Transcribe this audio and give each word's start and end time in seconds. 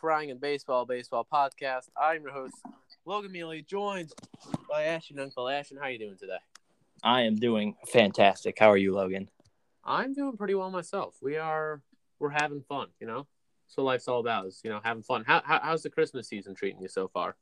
Crying 0.00 0.30
in 0.30 0.38
Baseball 0.38 0.86
Baseball 0.86 1.26
Podcast. 1.30 1.90
I'm 1.94 2.22
your 2.22 2.32
host, 2.32 2.54
Logan 3.04 3.30
Mealy, 3.32 3.60
joined 3.62 4.10
by 4.66 4.84
Ashton 4.84 5.18
Uncle 5.18 5.46
Ashton. 5.46 5.76
How 5.78 5.88
you 5.88 5.98
doing 5.98 6.16
today? 6.18 6.38
I 7.02 7.20
am 7.22 7.36
doing 7.36 7.76
fantastic. 7.92 8.58
How 8.58 8.70
are 8.70 8.78
you, 8.78 8.94
Logan? 8.94 9.28
I'm 9.84 10.14
doing 10.14 10.38
pretty 10.38 10.54
well 10.54 10.70
myself. 10.70 11.16
We 11.20 11.36
are 11.36 11.82
we're 12.18 12.30
having 12.30 12.62
fun, 12.62 12.88
you 12.98 13.06
know. 13.06 13.26
So 13.66 13.84
life's 13.84 14.08
all 14.08 14.20
about 14.20 14.46
is 14.46 14.62
you 14.64 14.70
know 14.70 14.80
having 14.82 15.02
fun. 15.02 15.22
How, 15.26 15.42
how 15.44 15.60
how's 15.62 15.82
the 15.82 15.90
Christmas 15.90 16.28
season 16.28 16.54
treating 16.54 16.80
you 16.80 16.88
so 16.88 17.08
far? 17.08 17.36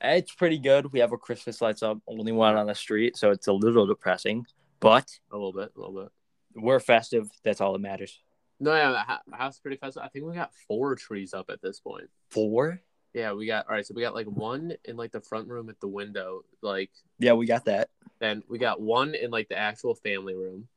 It's 0.00 0.32
pretty 0.32 0.58
good. 0.58 0.90
We 0.92 1.00
have 1.00 1.12
our 1.12 1.18
Christmas 1.18 1.60
lights 1.60 1.82
up, 1.82 1.98
only 2.06 2.32
one 2.32 2.56
on 2.56 2.68
the 2.68 2.74
street, 2.74 3.18
so 3.18 3.32
it's 3.32 3.48
a 3.48 3.52
little 3.52 3.84
depressing, 3.86 4.46
but 4.80 5.10
A 5.30 5.36
little 5.36 5.52
bit, 5.52 5.72
a 5.76 5.78
little 5.78 6.02
bit. 6.04 6.12
we're 6.54 6.80
festive. 6.80 7.28
That's 7.44 7.60
all 7.60 7.72
that 7.74 7.80
matters. 7.80 8.18
No, 8.60 8.74
yeah, 8.74 8.90
the 8.90 9.00
hou- 9.00 9.36
house 9.36 9.54
is 9.54 9.60
pretty 9.60 9.76
festive. 9.76 10.02
I 10.02 10.08
think 10.08 10.24
we 10.24 10.34
got 10.34 10.52
four 10.66 10.96
trees 10.96 11.32
up 11.34 11.48
at 11.50 11.62
this 11.62 11.78
point. 11.80 12.08
Four? 12.30 12.80
Yeah, 13.14 13.32
we 13.32 13.46
got 13.46 13.66
all 13.68 13.74
right. 13.74 13.86
So 13.86 13.94
we 13.94 14.02
got 14.02 14.14
like 14.14 14.26
one 14.26 14.74
in 14.84 14.96
like 14.96 15.12
the 15.12 15.20
front 15.20 15.48
room 15.48 15.68
at 15.70 15.80
the 15.80 15.88
window, 15.88 16.42
like 16.62 16.90
Yeah, 17.18 17.32
we 17.34 17.46
got 17.46 17.64
that. 17.66 17.88
then 18.18 18.42
we 18.48 18.58
got 18.58 18.80
one 18.80 19.14
in 19.14 19.30
like 19.30 19.48
the 19.48 19.56
actual 19.56 19.94
family 19.94 20.34
room, 20.34 20.68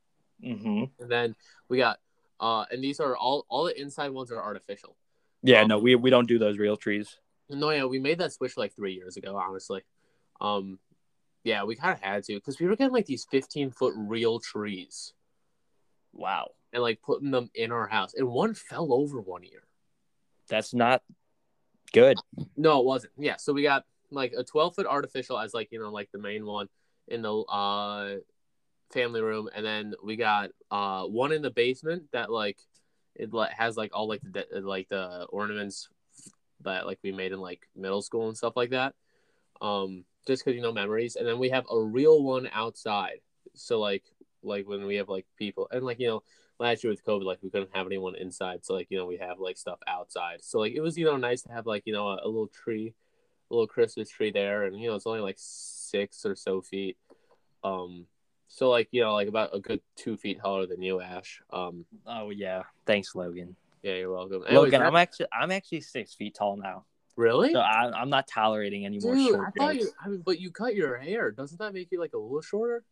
mm-hmm. 0.44 0.86
and 1.02 1.12
then 1.12 1.36
we 1.70 1.78
got 1.78 2.00
uh, 2.40 2.66
and 2.72 2.84
these 2.84 3.00
are 3.00 3.16
all 3.18 3.46
all 3.50 3.66
the 3.66 3.80
inside 3.80 4.10
ones 4.10 4.32
are 4.32 4.42
artificial. 4.42 4.96
Yeah, 5.44 5.62
Um, 5.62 5.68
no, 5.68 5.80
we 5.80 5.96
we 5.96 6.10
don't 6.10 6.28
do 6.28 6.40
those 6.40 6.58
real 6.58 6.78
trees. 6.78 7.18
No, 7.50 7.70
yeah, 7.72 7.86
we 7.86 8.00
made 8.00 8.20
that 8.20 8.32
switch 8.32 8.56
like 8.58 8.74
three 8.74 8.94
years 8.94 9.18
ago, 9.18 9.36
honestly. 9.36 9.82
Um, 10.40 10.80
yeah, 11.44 11.64
we 11.66 11.76
kind 11.76 11.94
of 11.94 12.00
had 12.02 12.24
to 12.26 12.36
because 12.36 12.60
we 12.60 12.68
were 12.68 12.76
getting 12.78 12.94
like 12.94 13.08
these 13.08 13.26
fifteen 13.30 13.72
foot 13.72 13.94
real 13.98 14.40
trees 14.40 15.14
Wow, 16.14 16.52
and 16.74 16.82
like 16.82 17.02
putting 17.02 17.32
them 17.32 17.50
in 17.56 17.72
our 17.72 17.88
house, 17.88 18.14
and 18.14 18.28
one 18.28 18.54
fell 18.54 18.94
over 18.94 19.20
one 19.20 19.44
year. 19.44 19.64
that's 20.48 20.74
not 20.74 21.02
good. 21.94 22.18
No, 22.58 22.80
it 22.80 22.86
wasn't. 22.86 23.14
Yeah, 23.18 23.38
so 23.38 23.54
we 23.54 23.64
got 23.64 23.86
like 24.10 24.34
a 24.38 24.44
12 24.44 24.76
foot 24.76 24.86
artificial 24.86 25.40
as 25.40 25.54
like 25.54 25.70
you 25.72 25.80
know 25.80 25.92
like 25.92 26.12
the 26.12 26.20
main 26.20 26.46
one 26.46 26.68
in 27.08 27.22
the 27.22 27.34
uh 27.34 28.16
family 28.92 29.22
room, 29.22 29.50
and 29.56 29.66
then 29.66 29.94
we 30.04 30.16
got 30.16 30.52
uh 30.70 31.04
one 31.06 31.32
in 31.32 31.42
the 31.42 31.52
basement 31.52 32.04
that 32.12 32.32
like 32.32 32.60
it 33.16 33.34
like 33.34 33.52
has 33.52 33.78
like 33.78 33.92
all 33.94 34.08
like 34.08 34.22
the 34.22 34.30
de- 34.30 34.62
like 34.62 34.90
the 34.90 35.26
ornaments 35.30 35.90
that 36.64 36.86
like 36.86 37.00
we 37.04 37.12
made 37.12 37.32
in 37.32 37.40
like 37.40 37.68
middle 37.76 38.02
school 38.02 38.28
and 38.28 38.38
stuff 38.38 38.56
like 38.56 38.72
that. 38.72 38.94
Um, 39.62 40.06
just 40.28 40.44
because 40.44 40.56
you 40.56 40.62
know 40.62 40.72
memories, 40.72 41.16
and 41.16 41.28
then 41.28 41.40
we 41.40 41.50
have 41.50 41.66
a 41.72 41.80
real 41.80 42.24
one 42.24 42.50
outside. 42.54 43.20
So 43.56 43.80
like 43.80 44.04
like 44.44 44.68
when 44.68 44.86
we 44.86 44.96
have 44.96 45.10
like 45.10 45.26
people 45.38 45.68
and 45.72 45.84
like 45.84 46.00
you 46.00 46.08
know 46.08 46.24
last 46.62 46.84
year 46.84 46.92
with 46.92 47.04
COVID, 47.06 47.24
like 47.24 47.40
we 47.42 47.50
couldn't 47.50 47.76
have 47.76 47.88
anyone 47.88 48.16
inside, 48.16 48.64
so 48.64 48.74
like 48.74 48.88
you 48.90 48.98
know 48.98 49.06
we 49.06 49.18
have 49.18 49.40
like 49.40 49.58
stuff 49.58 49.80
outside. 49.88 50.44
So 50.44 50.60
like 50.60 50.74
it 50.74 50.82
was 50.82 50.98
you 50.98 51.06
know 51.06 51.18
nice 51.18 51.42
to 51.44 51.52
have 51.52 51.66
like 51.66 51.84
you 51.86 51.94
know 51.94 52.08
a, 52.08 52.22
a 52.24 52.28
little 52.28 52.48
tree, 52.48 52.94
a 53.50 53.54
little 53.54 53.68
Christmas 53.68 54.10
tree 54.10 54.32
there, 54.32 54.64
and 54.64 54.80
you 54.80 54.88
know 54.88 54.96
it's 54.96 55.08
only 55.08 55.20
like 55.20 55.38
six 55.38 56.26
or 56.26 56.36
so 56.36 56.62
feet. 56.62 56.98
Um, 57.64 58.06
so 58.48 58.70
like 58.70 58.88
you 58.92 59.02
know 59.02 59.14
like 59.14 59.28
about 59.28 59.50
a 59.54 59.60
good 59.60 59.82
two 59.98 60.16
feet 60.16 60.40
taller 60.40 60.68
than 60.68 60.82
you, 60.82 61.02
Ash. 61.02 61.42
Um, 61.52 61.86
Oh 62.06 62.30
yeah, 62.30 62.64
thanks, 62.86 63.16
Logan. 63.16 63.56
yeah, 63.84 63.96
you're 63.96 64.14
welcome. 64.14 64.44
Anyways, 64.48 64.72
Logan, 64.72 64.82
I'm 64.82 64.96
actually 64.96 65.28
I'm 65.34 65.52
actually 65.52 65.82
six 65.82 66.14
feet 66.14 66.36
tall 66.36 66.58
now, 66.58 66.86
really. 67.16 67.54
so 67.54 67.60
I, 67.60 67.92
I'm 67.92 68.10
not 68.10 68.28
tolerating 68.28 68.86
any 68.86 69.00
more 69.00 69.16
Dude, 69.16 69.32
short 69.32 69.54
I 69.60 69.72
you. 69.72 69.90
I 70.04 70.10
mean, 70.10 70.22
but 70.24 70.40
you 70.40 70.52
cut 70.52 70.76
your 70.76 70.98
hair. 70.98 71.32
Doesn't 71.32 71.58
that 71.60 71.74
make 71.74 71.92
you 71.92 72.00
like 72.00 72.14
a 72.14 72.18
little 72.18 72.42
shorter? 72.42 72.84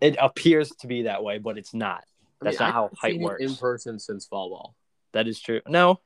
It 0.00 0.16
appears 0.20 0.70
to 0.80 0.86
be 0.86 1.02
that 1.02 1.24
way, 1.24 1.38
but 1.38 1.58
it's 1.58 1.74
not. 1.74 2.04
I 2.40 2.44
That's 2.44 2.60
mean, 2.60 2.66
not 2.66 2.68
I 2.68 2.72
how 2.72 2.90
height 2.96 3.20
works. 3.20 3.42
in 3.42 3.56
person 3.56 3.98
since 3.98 4.26
fall 4.26 4.50
ball. 4.50 4.76
That 5.12 5.26
is 5.26 5.40
true. 5.40 5.60
No. 5.66 6.00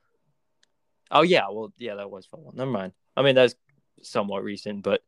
Oh 1.10 1.22
yeah, 1.22 1.48
well 1.50 1.72
yeah, 1.76 1.96
that 1.96 2.10
was 2.10 2.26
fall 2.26 2.40
ball. 2.40 2.52
Never 2.54 2.70
mind. 2.70 2.92
I 3.16 3.22
mean 3.22 3.34
that's 3.34 3.54
somewhat 4.02 4.42
recent, 4.42 4.82
but 4.82 5.02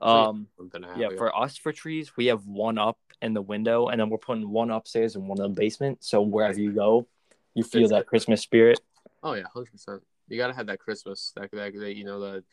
um 0.00 0.48
yeah, 0.96 1.08
for 1.16 1.34
us 1.34 1.56
for 1.56 1.72
trees, 1.72 2.16
we 2.16 2.26
have 2.26 2.46
one 2.46 2.78
up 2.78 2.98
in 3.22 3.32
the 3.32 3.42
window 3.42 3.88
and 3.88 4.00
then 4.00 4.10
we're 4.10 4.18
putting 4.18 4.50
one 4.50 4.70
upstairs 4.70 5.14
and 5.16 5.28
one 5.28 5.40
in 5.40 5.44
the 5.54 5.60
basement. 5.60 6.02
So 6.04 6.20
wherever 6.20 6.60
you 6.60 6.72
go, 6.72 7.06
you 7.54 7.62
feel 7.62 7.84
It's- 7.84 7.90
that 7.98 8.06
Christmas 8.06 8.42
spirit. 8.42 8.80
Oh 9.22 9.34
yeah, 9.34 9.44
hundred 9.52 9.72
percent. 9.72 10.02
You 10.28 10.36
gotta 10.36 10.54
have 10.54 10.66
that 10.66 10.80
Christmas, 10.80 11.32
that, 11.36 11.50
that, 11.52 11.72
that 11.74 11.96
you 11.96 12.04
know 12.04 12.20
the, 12.20 12.44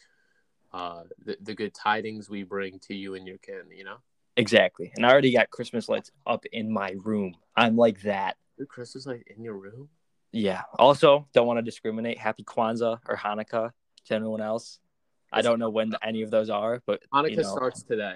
uh, 0.71 1.03
the 1.25 1.37
the 1.41 1.53
good 1.55 1.73
tidings 1.73 2.29
we 2.29 2.43
bring 2.43 2.79
to 2.87 2.95
you 2.95 3.15
and 3.15 3.27
your 3.27 3.39
kin. 3.39 3.63
You 3.75 3.83
know, 3.83 3.97
Exactly. 4.35 4.91
And 4.95 5.05
I 5.05 5.11
already 5.11 5.31
got 5.31 5.49
Christmas 5.49 5.87
lights 5.89 6.11
up 6.25 6.45
in 6.51 6.71
my 6.71 6.95
room. 7.03 7.35
I'm 7.55 7.75
like 7.75 8.01
that. 8.01 8.37
Your 8.57 8.67
Christmas 8.67 9.05
light 9.05 9.23
in 9.35 9.43
your 9.43 9.55
room. 9.55 9.89
Yeah. 10.31 10.63
Also, 10.79 11.27
don't 11.33 11.45
want 11.45 11.59
to 11.59 11.61
discriminate. 11.61 12.17
Happy 12.17 12.43
Kwanzaa 12.43 12.99
or 13.07 13.15
Hanukkah 13.15 13.71
to 14.05 14.15
anyone 14.15 14.41
else. 14.41 14.79
I 15.31 15.41
don't 15.41 15.59
know 15.59 15.69
when 15.69 15.93
any 16.03 16.21
of 16.21 16.31
those 16.31 16.49
are, 16.49 16.81
but 16.85 17.01
Hanukkah 17.13 17.29
you 17.29 17.37
know. 17.37 17.43
starts 17.43 17.83
today. 17.83 18.15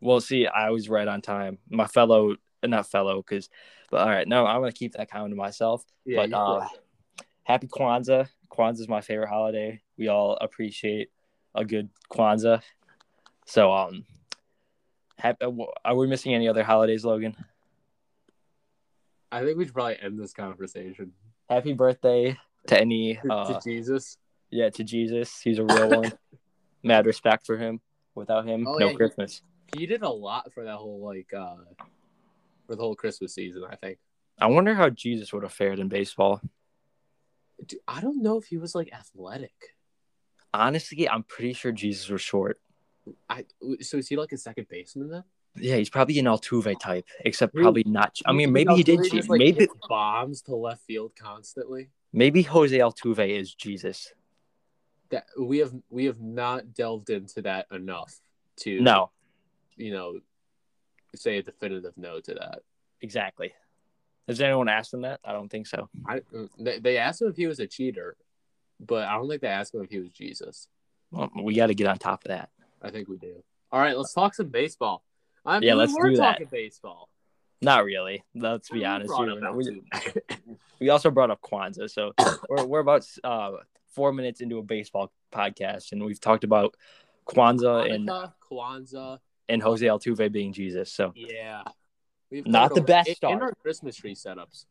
Well, 0.00 0.20
see, 0.20 0.46
I 0.46 0.70
was 0.70 0.88
right 0.88 1.08
on 1.08 1.22
time. 1.22 1.58
My 1.70 1.86
fellow, 1.86 2.36
not 2.62 2.86
fellow, 2.86 3.22
because, 3.22 3.48
but 3.90 4.00
all 4.00 4.08
right, 4.08 4.28
no, 4.28 4.46
I'm 4.46 4.60
gonna 4.60 4.72
keep 4.72 4.92
that 4.92 5.10
comment 5.10 5.32
to 5.32 5.36
myself. 5.36 5.84
Yeah, 6.04 6.26
but 6.26 6.32
uh, 6.36 6.68
happy 7.44 7.66
Kwanzaa. 7.66 8.28
Kwanzaa 8.50 8.80
is 8.80 8.88
my 8.88 9.00
favorite 9.00 9.28
holiday. 9.28 9.80
We 9.96 10.08
all 10.08 10.36
appreciate 10.38 11.10
a 11.54 11.64
good 11.64 11.88
Kwanzaa. 12.12 12.62
So, 13.46 13.72
um, 13.72 14.04
are 15.22 15.94
we 15.96 16.06
missing 16.06 16.34
any 16.34 16.48
other 16.48 16.62
holidays, 16.62 17.04
Logan? 17.04 17.36
I 19.32 19.44
think 19.44 19.58
we 19.58 19.64
should 19.64 19.74
probably 19.74 19.98
end 20.00 20.18
this 20.18 20.32
conversation. 20.32 21.12
Happy 21.48 21.72
birthday 21.72 22.36
to 22.68 22.80
any, 22.80 23.14
To, 23.16 23.32
uh, 23.32 23.54
to 23.54 23.60
Jesus. 23.64 24.18
yeah, 24.50 24.70
to 24.70 24.84
Jesus. 24.84 25.40
He's 25.40 25.58
a 25.58 25.64
real 25.64 25.88
one. 25.90 26.12
Mad 26.82 27.06
respect 27.06 27.46
for 27.46 27.56
him. 27.56 27.80
Without 28.14 28.46
him, 28.46 28.66
Oh, 28.66 28.78
no 28.78 28.86
yeah, 28.86 28.92
he- 28.92 28.96
Christmas. 28.96 29.42
He 29.76 29.84
did 29.84 30.02
a 30.02 30.08
lot 30.08 30.52
for 30.54 30.64
that 30.64 30.76
whole 30.76 31.04
like 31.04 31.32
uh, 31.34 31.56
for 32.66 32.76
the 32.76 32.82
whole 32.82 32.94
Christmas 32.94 33.34
season. 33.34 33.64
I 33.68 33.74
think. 33.76 33.98
I 34.38 34.46
wonder 34.46 34.74
how 34.74 34.90
Jesus 34.90 35.32
would 35.32 35.42
have 35.42 35.52
fared 35.52 35.80
in 35.80 35.88
baseball. 35.88 36.40
Dude, 37.66 37.80
I 37.88 38.00
don't 38.00 38.22
know 38.22 38.38
if 38.38 38.44
he 38.46 38.58
was 38.58 38.74
like 38.74 38.92
athletic. 38.92 39.52
Honestly, 40.54 41.08
I'm 41.08 41.24
pretty 41.24 41.52
sure 41.52 41.72
Jesus 41.72 42.08
was 42.08 42.22
short. 42.22 42.60
I 43.28 43.44
so 43.80 43.98
is 43.98 44.08
he 44.08 44.16
like 44.16 44.32
a 44.32 44.36
second 44.36 44.68
baseman 44.68 45.08
then? 45.10 45.24
Yeah, 45.58 45.76
he's 45.76 45.88
probably 45.88 46.18
an 46.18 46.26
Altuve 46.26 46.78
type, 46.78 47.06
except 47.24 47.54
probably 47.54 47.84
not. 47.84 48.18
I 48.26 48.32
mean, 48.32 48.52
maybe 48.52 48.74
he 48.74 48.82
did. 48.82 49.02
Cheat. 49.04 49.12
just, 49.12 49.28
like, 49.30 49.38
maybe 49.38 49.68
bombs 49.88 50.42
to 50.42 50.54
left 50.54 50.82
field 50.84 51.12
constantly. 51.16 51.88
maybe 52.12 52.42
Jose 52.42 52.76
Altuve 52.76 53.26
is 53.28 53.54
Jesus. 53.54 54.12
That 55.10 55.26
we 55.40 55.58
have 55.58 55.72
we 55.88 56.04
have 56.06 56.20
not 56.20 56.74
delved 56.74 57.10
into 57.10 57.42
that 57.42 57.66
enough 57.70 58.20
to 58.58 58.80
No, 58.80 59.10
you 59.76 59.92
know 59.92 60.18
say 61.14 61.38
a 61.38 61.42
definitive 61.42 61.94
no 61.96 62.20
to 62.20 62.34
that. 62.34 62.60
exactly. 63.00 63.52
Has 64.28 64.40
anyone 64.40 64.68
asked 64.68 64.92
him 64.92 65.02
that? 65.02 65.20
I 65.24 65.32
don't 65.32 65.48
think 65.48 65.66
so. 65.66 65.88
I 66.06 66.20
they, 66.58 66.80
they 66.80 66.98
asked 66.98 67.22
him 67.22 67.28
if 67.28 67.36
he 67.36 67.46
was 67.46 67.60
a 67.60 67.66
cheater, 67.66 68.16
but 68.80 69.06
I 69.08 69.14
don't 69.14 69.28
think 69.28 69.40
they 69.40 69.48
asked 69.48 69.74
him 69.74 69.82
if 69.82 69.90
he 69.90 70.00
was 70.00 70.10
Jesus. 70.10 70.68
Well, 71.12 71.30
we 71.42 71.54
got 71.54 71.68
to 71.68 71.74
get 71.74 71.86
on 71.86 71.98
top 71.98 72.24
of 72.24 72.28
that. 72.28 72.50
I 72.82 72.90
think 72.90 73.08
we 73.08 73.16
do. 73.16 73.42
All 73.72 73.80
right, 73.80 73.96
let's 73.96 74.12
talk 74.12 74.34
some 74.34 74.48
baseball. 74.48 75.02
I 75.44 75.58
mean, 75.58 75.68
Yeah, 75.68 75.74
we 75.74 75.78
let's 75.80 75.94
were 75.98 76.10
do 76.10 76.16
that. 76.16 76.32
talking 76.32 76.48
baseball. 76.50 77.08
Not 77.62 77.84
really. 77.84 78.22
Let's 78.34 78.68
be 78.68 78.80
We 78.80 78.84
honest. 78.84 79.12
here. 79.16 79.52
We, 79.52 79.82
we 80.80 80.88
also 80.90 81.10
brought 81.10 81.30
up 81.30 81.40
Kwanzaa, 81.40 81.90
so 81.90 82.12
we're 82.48 82.64
we're 82.66 82.80
about 82.80 83.06
uh, 83.24 83.52
four 83.94 84.12
minutes 84.12 84.40
into 84.40 84.58
a 84.58 84.62
baseball 84.62 85.10
podcast, 85.32 85.92
and 85.92 86.04
we've 86.04 86.20
talked 86.20 86.44
about 86.44 86.74
Kwanzaa 87.26 87.92
and 87.92 88.08
Kwanzaa, 88.50 89.18
and 89.48 89.62
Jose 89.62 89.84
Altuve 89.86 90.30
being 90.30 90.52
Jesus. 90.52 90.92
So 90.92 91.12
yeah. 91.16 91.62
We've 92.30 92.44
Not 92.46 92.74
the 92.74 92.80
best 92.82 93.08
in- 93.08 93.14
start. 93.14 93.34
in 93.34 93.40
our 93.42 93.52
Christmas 93.62 93.94
tree 93.96 94.14
setups. 94.16 94.66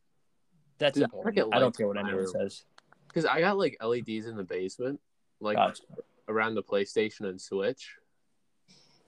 that's 0.78 0.94
Dude, 0.94 1.04
I 1.04 1.06
important. 1.06 1.34
get 1.36 1.46
I 1.52 1.58
don't 1.58 1.74
care 1.76 1.88
what 1.88 1.96
anyone 1.96 2.26
says. 2.28 2.64
Because 3.08 3.24
I 3.24 3.40
got 3.40 3.56
like 3.56 3.78
LEDs 3.82 4.26
in 4.26 4.36
the 4.36 4.44
basement, 4.44 5.00
like 5.40 5.56
Gotcha. 5.56 5.82
Around 6.28 6.54
the 6.54 6.62
PlayStation 6.62 7.22
and 7.28 7.40
Switch. 7.40 7.94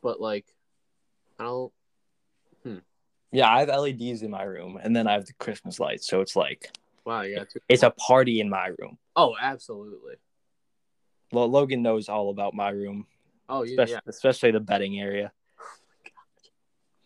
But 0.03 0.21
like, 0.21 0.47
I 1.39 1.45
don't. 1.45 1.73
Hmm. 2.63 2.79
Yeah, 3.33 3.51
I 3.51 3.61
have 3.61 3.69
LEDs 3.69 4.23
in 4.23 4.31
my 4.31 4.45
room, 4.45 4.79
and 4.83 4.95
then 4.95 5.07
I 5.07 5.13
have 5.13 5.27
the 5.27 5.35
Christmas 5.35 5.79
lights. 5.79 6.07
So 6.07 6.21
it's 6.21 6.37
like 6.37 6.71
Wow, 7.05 7.23
got 7.23 7.49
it's 7.69 7.83
a 7.83 7.91
party 7.91 8.41
in 8.41 8.49
my 8.49 8.69
room. 8.79 8.99
Oh, 9.17 9.35
absolutely. 9.41 10.15
Well, 11.33 11.49
Logan 11.49 11.83
knows 11.83 12.09
all 12.09 12.31
about 12.31 12.55
my 12.55 12.71
room, 12.71 13.07
Oh, 13.49 13.63
you, 13.63 13.73
especially, 13.73 13.95
yeah. 13.95 14.01
especially 14.07 14.51
the 14.51 14.61
betting 14.61 15.01
area. 15.01 15.33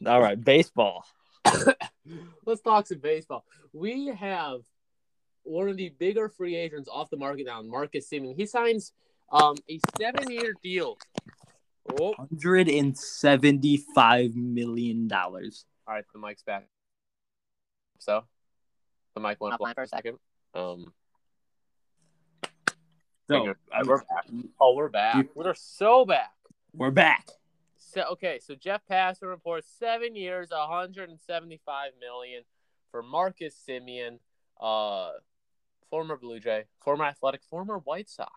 Oh 0.04 0.10
all 0.14 0.20
right, 0.20 0.42
baseball. 0.42 1.04
Let's 2.44 2.60
talk 2.60 2.88
some 2.88 2.98
baseball. 2.98 3.44
We 3.72 4.08
have 4.08 4.62
one 5.44 5.68
of 5.68 5.76
the 5.76 5.90
bigger 5.90 6.28
free 6.28 6.56
agents 6.56 6.88
off 6.92 7.08
the 7.08 7.16
market 7.16 7.46
now, 7.46 7.62
Marcus 7.62 8.08
Semien. 8.10 8.34
He 8.34 8.46
signs 8.46 8.92
um, 9.32 9.56
a 9.69 9.81
seven-year 9.99 10.55
deal. 10.62 10.99
one 11.84 12.14
hundred 12.17 12.69
and 12.69 12.96
seventy-five 12.96 14.34
million 14.37 15.08
dollars. 15.08 15.64
All 15.87 15.94
right, 15.94 16.05
the 16.12 16.19
mic's 16.20 16.43
back. 16.43 16.67
So, 17.99 18.25
the 19.14 19.20
mic 19.20 19.40
went 19.40 19.55
Offline 19.55 19.58
blank 19.58 19.75
for 19.76 19.82
a 19.82 19.88
second. 19.88 20.19
Um, 20.55 20.93
So, 23.29 23.55
I'm- 23.73 23.87
we're 23.87 23.99
back. 23.99 24.26
Oh, 24.61 24.75
we're 24.75 24.88
back. 24.88 25.26
We're 25.34 25.55
so 25.55 26.05
back. 26.05 26.32
We're 26.75 26.90
back. 26.90 27.29
So 27.79 28.02
okay, 28.12 28.38
so 28.38 28.55
Jeff 28.55 28.81
Passan 28.90 29.29
reports 29.29 29.69
seven 29.79 30.17
years, 30.17 30.50
175 30.50 31.93
million 32.00 32.43
for 32.90 33.02
Marcus 33.02 33.55
Semien, 33.69 34.19
uh, 34.61 35.11
former 35.90 36.17
Blue 36.17 36.40
Jay, 36.40 36.64
former 36.81 37.05
Athletic, 37.05 37.43
former 37.44 37.79
White 37.79 38.08
Sox. 38.08 38.32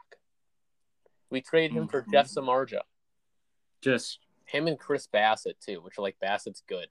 We 1.30 1.42
trade 1.42 1.72
him 1.72 1.88
for 1.88 2.04
Mhm. 2.04 2.12
Jeff 2.12 2.28
Samardzija. 2.28 2.82
Just 3.82 4.20
Him 4.46 4.68
and 4.68 4.80
Chris 4.80 5.08
Bassitt 5.08 5.60
too, 5.60 5.82
which 5.82 5.98
are 5.98 6.02
like 6.04 6.20
Bassitt's 6.20 6.62
good. 6.68 6.90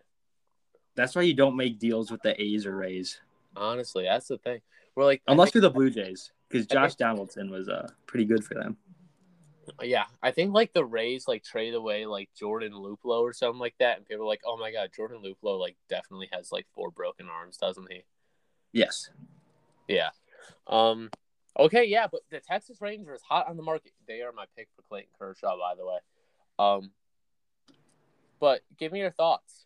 that's 0.97 1.15
why 1.17 1.23
you 1.23 1.35
don't 1.35 1.57
make 1.57 1.79
deals 1.81 2.11
with 2.13 2.23
the 2.23 2.41
A's 2.41 2.67
or 2.67 2.77
Rays, 2.77 3.21
Honestly, 3.57 4.05
that's 4.05 4.29
the 4.29 4.39
thing. 4.39 4.61
We're 4.95 5.05
like, 5.05 5.23
unless 5.27 5.49
think- 5.49 5.55
you're 5.57 5.63
the 5.63 5.71
Blue 5.71 5.91
Jays, 5.91 6.33
because 6.49 6.67
Josh 6.67 6.91
think- 6.91 6.99
Donaldson 6.99 7.51
was 7.51 7.69
uh 7.69 7.89
pretty 8.07 8.25
good 8.25 8.45
for 8.45 8.55
them. 8.55 8.77
yeah, 9.83 10.07
I 10.23 10.31
think 10.31 10.53
like 10.53 10.73
the 10.73 10.85
Rays 10.85 11.27
like 11.29 11.43
trade 11.43 11.75
away 11.75 12.07
like 12.07 12.31
Jordan 12.35 12.73
Luplow 12.73 13.23
or 13.23 13.33
something 13.33 13.59
like 13.61 13.77
that, 13.79 13.97
and 13.99 14.07
people 14.07 14.25
are 14.25 14.29
like, 14.29 14.43
oh 14.45 14.57
my 14.57 14.71
god, 14.73 14.91
Jordan 14.95 15.23
Luplow 15.23 15.59
like 15.59 15.77
definitely 15.89 16.29
has 16.33 16.53
like 16.53 16.67
four 16.75 16.91
broken 16.91 17.29
arms, 17.29 17.57
doesn't 17.57 17.91
he? 17.91 18.05
Yes. 18.73 19.11
Yeah. 19.89 20.11
Um. 20.67 21.11
Okay. 21.59 21.85
Yeah, 21.85 22.07
but 22.11 22.23
the 22.31 22.41
Texas 22.41 22.81
Rangers 22.81 23.21
hot 23.29 23.49
on 23.49 23.57
the 23.57 23.63
market. 23.63 23.93
They 24.07 24.23
are 24.23 24.33
my 24.33 24.47
pick 24.57 24.69
for 24.75 24.83
Clayton 24.83 25.11
Kershaw, 25.19 25.57
by 25.59 25.75
the 25.77 25.87
way. 25.87 25.99
Um. 26.59 26.91
But 28.41 28.61
give 28.79 28.93
me 28.93 28.99
your 28.99 29.11
thoughts. 29.13 29.65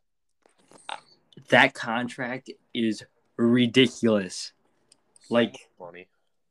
That 1.49 1.75
contract 1.75 2.51
is 2.75 3.05
ridiculous. 3.37 4.53
So 5.23 5.35
Like- 5.35 5.69
money. 5.81 6.09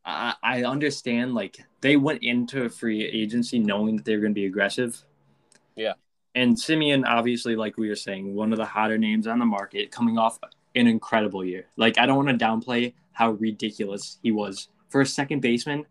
I, 0.10 0.36
I 0.42 0.64
understand 0.64 1.34
like 1.34 1.58
they 1.82 1.98
went 1.98 2.24
into 2.24 2.64
a 2.64 2.70
free 2.70 3.06
agency 3.06 3.60
knowing 3.60 3.98
that 3.98 4.06
they 4.06 4.16
were 4.16 4.22
going 4.22 4.32
to 4.32 4.40
be 4.40 4.46
aggressive. 4.46 5.04
Yeah. 5.76 5.94
And 6.34 6.56
Semien, 6.56 7.04
obviously, 7.06 7.58
like 7.58 7.78
we 7.78 7.90
were 7.90 7.96
saying, 7.96 8.34
one 8.34 8.54
of 8.54 8.58
the 8.58 8.66
hotter 8.66 8.98
names 8.98 9.28
on 9.28 9.38
the 9.38 9.46
market, 9.46 9.92
coming 9.92 10.18
off 10.18 10.40
an 10.76 10.88
incredible 10.88 11.44
year. 11.44 11.66
Like 11.76 11.98
I 11.98 12.06
don't 12.06 12.16
want 12.26 12.40
to 12.40 12.46
downplay 12.46 12.94
how 13.12 13.32
ridiculous 13.32 14.18
he 14.24 14.32
was 14.32 14.70
for 14.90 15.02
a 15.02 15.06
second 15.06 15.42
baseman. 15.42 15.86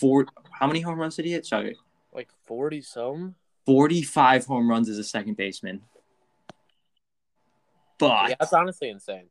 For 0.00 0.26
how 0.50 0.66
many 0.66 0.80
home 0.80 0.98
runs 0.98 1.16
did 1.16 1.24
he 1.24 1.32
hit? 1.32 1.46
Sorry, 1.46 1.76
like 2.12 2.28
forty 2.44 2.80
some. 2.82 3.34
forty-five 3.66 4.46
home 4.46 4.68
runs 4.68 4.88
as 4.88 4.98
a 4.98 5.04
second 5.04 5.36
baseman. 5.36 5.82
But 7.98 8.30
Yeah, 8.30 8.34
that's 8.40 8.52
honestly 8.52 8.88
insane. 8.90 9.28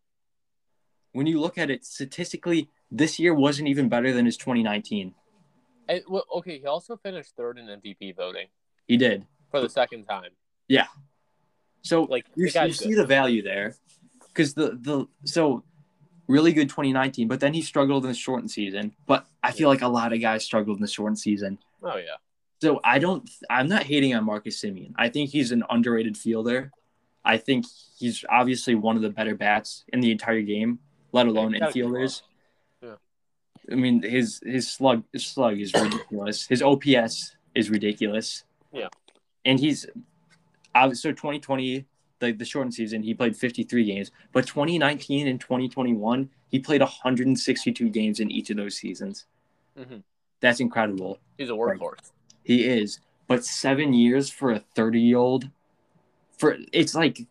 when 1.14 1.26
you 1.28 1.40
look 1.40 1.58
at 1.58 1.70
it 1.70 1.86
statistically, 1.86 2.70
this 2.92 3.18
year 3.20 3.34
wasn't 3.34 3.68
even 3.70 3.90
better 3.90 4.12
than 4.14 4.26
his 4.26 4.38
2019. 4.38 5.14
And, 5.90 6.00
eh, 6.00 6.02
well, 6.08 6.26
okay, 6.36 6.60
he 6.60 6.66
also 6.66 6.98
finished 6.98 7.36
third 7.36 7.58
in 7.58 7.66
MVP 7.68 8.16
voting 8.16 8.48
He 8.88 8.98
did. 8.98 9.26
for 9.52 9.62
the 9.62 9.70
second 9.70 10.04
time. 10.06 10.32
Yeah. 10.68 10.88
So 11.82 12.04
Like, 12.04 12.26
you, 12.36 12.50
see 12.50 12.94
the 12.94 13.06
value 13.06 13.42
there, 13.42 13.76
because 14.28 14.54
the 14.54 14.78
the 14.82 15.08
so 15.24 15.64
really 16.28 16.54
good 16.54 16.70
2019, 16.70 17.28
but 17.28 17.40
then 17.40 17.54
he 17.54 17.62
struggled 17.62 18.04
in 18.04 18.10
the 18.10 18.16
shortened 18.16 18.52
season. 18.52 18.94
But 19.06 19.26
I 19.44 19.52
feel 19.52 19.70
like 19.70 19.82
a 19.82 19.88
lot 19.88 20.14
of 20.14 20.22
guys 20.22 20.44
struggled 20.44 20.78
in 20.78 20.82
the 20.82 20.88
shortened 20.88 21.20
season. 21.20 21.58
Oh 21.84 21.98
yeah. 21.98 22.16
So 22.62 22.80
I 22.84 23.00
don't. 23.00 23.30
I'm 23.50 23.68
not 23.68 23.84
hating 23.84 24.16
on 24.16 24.24
Marcus 24.26 24.62
Semien. 24.62 24.94
I 24.98 25.10
think 25.10 25.30
he's 25.30 25.52
an 25.52 25.64
underrated 25.70 26.18
fielder. 26.18 26.72
I 27.24 27.38
think 27.38 27.66
he's 28.00 28.24
obviously 28.30 28.76
one 28.76 28.96
of 28.96 29.02
the 29.02 29.10
better 29.10 29.36
bats 29.36 29.84
in 29.92 30.00
the 30.00 30.12
entire 30.12 30.42
game, 30.42 30.80
let 31.12 31.28
alone 31.28 31.54
he's 31.54 31.60
got 31.60 31.70
a 31.70 31.74
good 31.74 31.84
infielders. 31.86 32.22
Yeah. 32.82 32.96
I 33.72 33.76
mean, 33.76 34.02
his 34.02 34.42
his 34.46 34.70
slug 34.72 35.04
his 35.14 35.26
slug 35.26 35.60
is 35.60 35.74
ridiculous. 35.74 36.48
His 36.48 36.62
OPS 36.62 37.36
is 37.54 37.70
ridiculous. 37.70 38.44
Yeah. 38.72 38.88
and 39.46 39.60
he's 39.60 39.86
uh, 40.76 40.94
so 40.94 41.12
2020 41.12 41.86
the 42.20 42.32
the 42.32 42.46
shortened 42.46 42.74
season 42.74 43.04
he 43.04 43.14
played 43.14 43.36
53 43.36 43.86
games, 43.86 44.12
but 44.32 44.48
2019 44.48 45.28
and 45.28 45.40
2021 45.40 46.30
he 46.50 46.60
played 46.60 46.82
162 46.82 47.90
games 47.90 48.20
in 48.20 48.32
each 48.32 48.50
of 48.50 48.58
those 48.58 48.76
seasons. 48.76 49.26
Mhm. 49.78 50.04
That's 50.40 50.60
incredible. 50.60 51.20
He's 51.38 51.50
a 51.50 51.54
workhorse. 51.54 52.12
He 52.44 52.66
is, 52.66 53.00
but 53.28 53.44
seven 53.44 53.94
years 53.94 54.30
for 54.30 54.52
a 54.52 54.60
30 54.60 55.02
year 55.02 55.18
old, 55.18 55.50
for 56.38 56.58
it's 56.72 56.96
like 56.96 57.26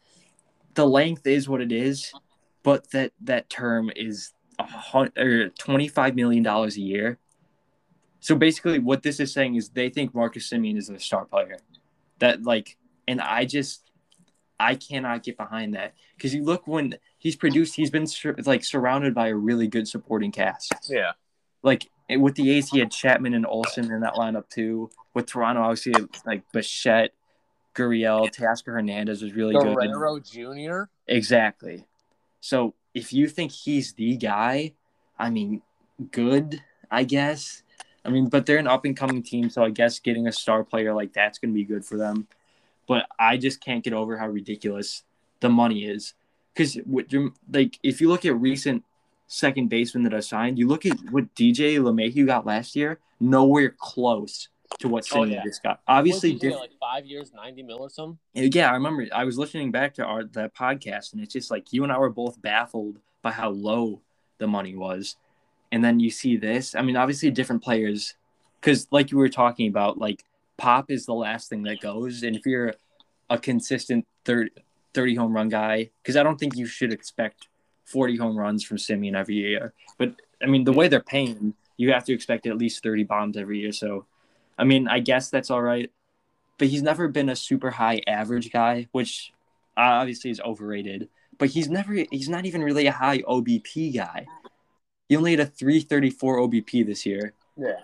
the 0.75 0.87
length 0.87 1.27
is 1.27 1.49
what 1.49 1.61
it 1.61 1.73
is, 1.73 2.15
but 2.63 2.91
that 2.91 3.13
that 3.23 3.49
term 3.49 3.91
is 3.97 4.33
a 4.59 5.11
or 5.17 5.49
25 5.51 6.15
million 6.15 6.43
dollars 6.43 6.77
a 6.77 6.81
year. 6.81 7.19
So 8.21 8.35
basically, 8.35 8.79
what 8.79 9.03
this 9.03 9.21
is 9.21 9.33
saying 9.33 9.55
is 9.55 9.69
they 9.69 9.89
think 9.89 10.15
Marcus 10.15 10.51
Semien 10.51 10.77
is 10.77 10.91
a 10.91 10.99
star 10.99 11.25
player. 11.25 11.59
That 12.19 12.43
like, 12.43 12.77
and 13.07 13.21
I 13.21 13.45
just 13.45 13.86
I 14.59 14.75
cannot 14.75 15.23
get 15.23 15.37
behind 15.37 15.75
that 15.75 15.95
because 16.17 16.35
you 16.35 16.43
look 16.43 16.67
when 16.67 16.97
he's 17.19 17.37
produced, 17.37 17.75
he's 17.77 17.91
been 17.91 18.07
sur- 18.07 18.37
like 18.45 18.65
surrounded 18.65 19.15
by 19.15 19.29
a 19.29 19.35
really 19.35 19.69
good 19.69 19.87
supporting 19.87 20.33
cast 20.33 20.73
Yeah. 20.91 21.13
like 21.63 21.91
with 22.09 22.37
the 22.37 22.51
A's, 22.53 22.71
he 22.71 22.79
had 22.79 22.91
Chapman 22.91 23.35
and 23.35 23.45
Olson 23.47 23.91
in 23.93 24.01
that 24.01 24.15
lineup 24.15 24.49
too. 24.49 24.91
With 25.13 25.27
Toronto, 25.27 25.63
obviously, 25.63 25.93
like 26.25 26.43
Bichette, 26.53 27.13
Gurriel, 27.75 28.31
Teoscar 28.33 28.73
Hernandez 28.75 29.23
was 29.23 29.35
really 29.35 29.55
good. 29.55 29.75
Guerrero 29.77 30.21
Jr. 30.21 30.85
Exactly. 31.09 31.85
So 32.41 32.75
if 32.95 33.13
you 33.13 33.29
think 33.29 33.51
he's 33.53 33.93
the 33.95 34.17
guy, 34.17 34.75
I 35.19 35.31
mean, 35.31 35.63
good, 36.13 36.63
I 36.91 37.05
guess. 37.05 37.63
I 38.05 38.09
mean, 38.11 38.29
but 38.29 38.47
they're 38.47 38.59
an 38.59 38.69
up 38.69 38.85
and 38.85 38.97
coming 38.97 39.23
team, 39.23 39.51
so 39.51 39.65
I 39.65 39.71
guess 39.71 39.99
getting 39.99 40.29
a 40.29 40.33
star 40.33 40.63
player 40.63 40.95
like 40.95 41.13
that's 41.13 41.39
going 41.39 41.51
to 41.53 41.55
be 41.55 41.65
good 41.65 41.85
for 41.85 41.97
them. 41.97 42.29
But 42.87 43.07
I 43.19 43.37
just 43.37 43.61
can't 43.61 43.83
get 43.85 43.93
over 43.93 44.17
how 44.19 44.29
ridiculous 44.29 45.03
the 45.41 45.49
money 45.49 45.85
is. 45.85 46.15
Because, 46.55 46.79
like, 47.53 47.79
if 47.83 48.01
you 48.01 48.09
look 48.09 48.25
at 48.25 48.35
recent 48.41 48.85
second 49.27 49.69
basemen 49.69 50.05
that 50.05 50.15
I 50.15 50.21
signed, 50.21 50.59
you 50.59 50.69
look 50.69 50.87
at 50.87 50.97
what 51.11 51.35
DJ 51.35 51.77
LeMahieu 51.79 52.27
got 52.27 52.47
last 52.47 52.77
year, 52.77 52.99
nowhere 53.21 53.75
close 53.79 54.49
to 54.79 54.89
what 54.89 55.07
Oh, 55.13 55.19
Semien 55.19 55.33
yeah. 55.35 55.43
just 55.45 55.63
got. 55.63 55.81
Obviously, 55.87 56.33
What 56.33 56.41
did 56.41 56.51
diff- 56.51 56.59
like 56.61 56.71
five 56.81 57.07
years, 57.07 57.33
ninety 57.35 57.63
mil 57.63 57.79
or 57.81 57.91
something. 57.91 58.19
yeah, 58.35 58.71
I 58.71 58.75
remember 58.75 59.07
I 59.15 59.25
was 59.25 59.37
listening 59.39 59.71
back 59.71 59.95
to 59.95 60.05
our 60.05 60.25
that 60.25 60.55
podcast, 60.55 61.13
and 61.13 61.21
it's 61.23 61.33
just 61.33 61.51
like 61.51 61.73
you 61.73 61.83
and 61.85 61.93
I 61.93 61.99
were 61.99 62.11
both 62.11 62.41
baffled 62.41 62.99
by 63.23 63.33
how 63.33 63.51
low 63.51 64.01
the 64.39 64.47
money 64.47 64.75
was, 64.77 65.17
and 65.73 65.85
then 65.85 66.01
you 66.01 66.11
see 66.11 66.37
this. 66.37 66.75
I 66.75 66.83
mean, 66.83 66.97
obviously 66.97 67.31
different 67.31 67.63
players, 67.63 68.15
because 68.61 68.87
like 68.91 69.11
you 69.11 69.19
were 69.19 69.29
talking 69.29 69.69
about, 69.69 69.99
like 69.99 70.25
pop 70.57 70.91
is 70.91 71.07
the 71.07 71.15
last 71.15 71.49
thing 71.49 71.63
that 71.65 71.81
goes, 71.81 72.23
and 72.23 72.37
if 72.37 72.47
you're 72.47 72.75
a 73.29 73.39
consistent 73.39 74.07
30, 74.25 74.51
30 74.95 75.15
home 75.15 75.35
run 75.35 75.49
guy, 75.49 75.91
because 76.03 76.17
I 76.17 76.23
don't 76.23 76.39
think 76.39 76.57
you 76.57 76.67
should 76.67 76.93
expect 76.93 77.49
forty 77.85 78.17
home 78.17 78.37
runs 78.37 78.65
from 78.65 78.79
Semien 78.79 79.17
every 79.17 79.37
year, 79.37 79.73
but 79.99 80.15
I 80.43 80.47
mean 80.47 80.65
the 80.65 80.73
way 80.73 80.89
they're 80.89 81.01
paying, 81.01 81.55
you 81.77 81.93
have 81.93 82.05
to 82.05 82.13
expect 82.13 82.47
at 82.47 82.57
least 82.57 82.83
thirty 82.83 83.05
bombs 83.05 83.37
every 83.37 83.61
year. 83.61 83.73
So, 83.73 84.07
I 84.59 84.65
mean, 84.65 84.89
I 84.89 85.01
guess 85.01 85.31
that's 85.31 85.51
all 85.51 85.63
right 85.63 85.91
but 86.59 86.69
he's 86.69 86.83
never 86.83 87.09
been 87.09 87.29
a 87.29 87.37
super 87.37 87.71
high 87.71 88.01
average 88.07 88.51
guy, 88.51 88.89
which 88.93 89.33
obviously 89.77 90.31
is 90.31 90.41
overrated. 90.41 91.09
But 91.39 91.51
he's 91.51 91.69
never 91.69 91.93
he's 92.11 92.29
not 92.29 92.47
even 92.47 92.63
really 92.63 92.87
a 92.87 92.93
high 92.93 93.19
OBP 93.19 93.95
guy. 93.95 94.27
He 95.09 95.17
only 95.17 95.33
had 95.33 95.41
a 95.41 95.47
334 95.47 96.39
OBP 96.39 96.87
this 96.87 97.05
year. 97.05 97.35
Yeah. 97.57 97.81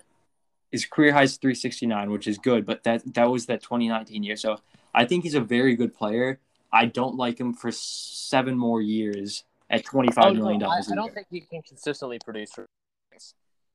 His 0.72 0.86
career 0.86 1.12
high 1.12 1.24
is 1.24 1.36
369, 1.36 2.10
which 2.10 2.26
is 2.26 2.38
good, 2.38 2.66
but 2.66 2.82
that 2.84 3.02
that 3.14 3.30
was 3.30 3.46
that 3.46 3.62
2019 3.62 4.22
year. 4.22 4.36
So 4.36 4.58
I 4.94 5.04
think 5.04 5.22
he's 5.22 5.34
a 5.34 5.40
very 5.40 5.76
good 5.76 5.94
player. 5.94 6.40
I 6.72 6.86
don't 6.86 7.16
like 7.16 7.38
him 7.38 7.52
for 7.52 7.70
seven 7.70 8.56
more 8.56 8.80
years 8.80 9.44
at 9.68 9.84
25 9.84 10.24
Oh, 10.24 10.32
million 10.34 10.58
no, 10.60 10.66
I, 10.66 10.70
dollars. 10.70 10.90
I 10.90 10.94
don't 10.94 11.14
think 11.14 11.26
he 11.30 11.40
can 11.40 11.62
consistently 11.62 12.18
produce. 12.24 12.52
For... 12.52 12.66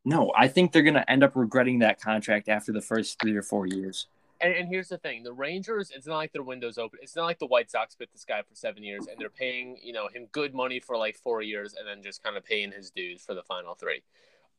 No, 0.04 0.32
I 0.36 0.48
think 0.48 0.72
they're 0.72 0.84
gonna 0.84 1.06
end 1.08 1.24
up 1.24 1.36
regretting 1.36 1.80
that 1.80 2.02
contract 2.02 2.50
after 2.50 2.72
the 2.72 2.82
first 2.82 3.22
three 3.22 3.36
or 3.36 3.44
four 3.44 3.68
years. 3.68 4.08
And, 4.40 4.54
and 4.54 4.68
here's 4.68 4.90
the 4.90 4.98
thing: 4.98 5.24
the 5.24 5.34
Rangers. 5.34 5.92
It's 5.94 6.08
not 6.08 6.18
like 6.18 6.32
their 6.32 6.44
windows 6.44 6.78
open. 6.78 7.00
It's 7.02 7.16
not 7.16 7.26
like 7.26 7.40
the 7.40 7.48
White 7.48 7.70
Sox 7.70 7.96
bit 7.96 8.10
this 8.12 8.26
guy 8.26 8.42
for 8.42 8.56
seven 8.56 8.84
years, 8.84 9.08
and 9.08 9.20
they're 9.20 9.30
paying 9.30 9.78
you 9.84 9.94
know 9.94 10.08
him 10.08 10.28
good 10.32 10.54
money 10.54 10.80
for 10.80 10.98
like 10.98 11.18
four 11.18 11.42
years, 11.42 11.76
and 11.78 11.88
then 11.88 12.02
just 12.02 12.24
kind 12.24 12.38
of 12.38 12.44
paying 12.44 12.72
his 12.72 12.90
dues 12.90 13.24
for 13.24 13.34
the 13.34 13.44
final 13.44 13.76
three. 13.76 14.02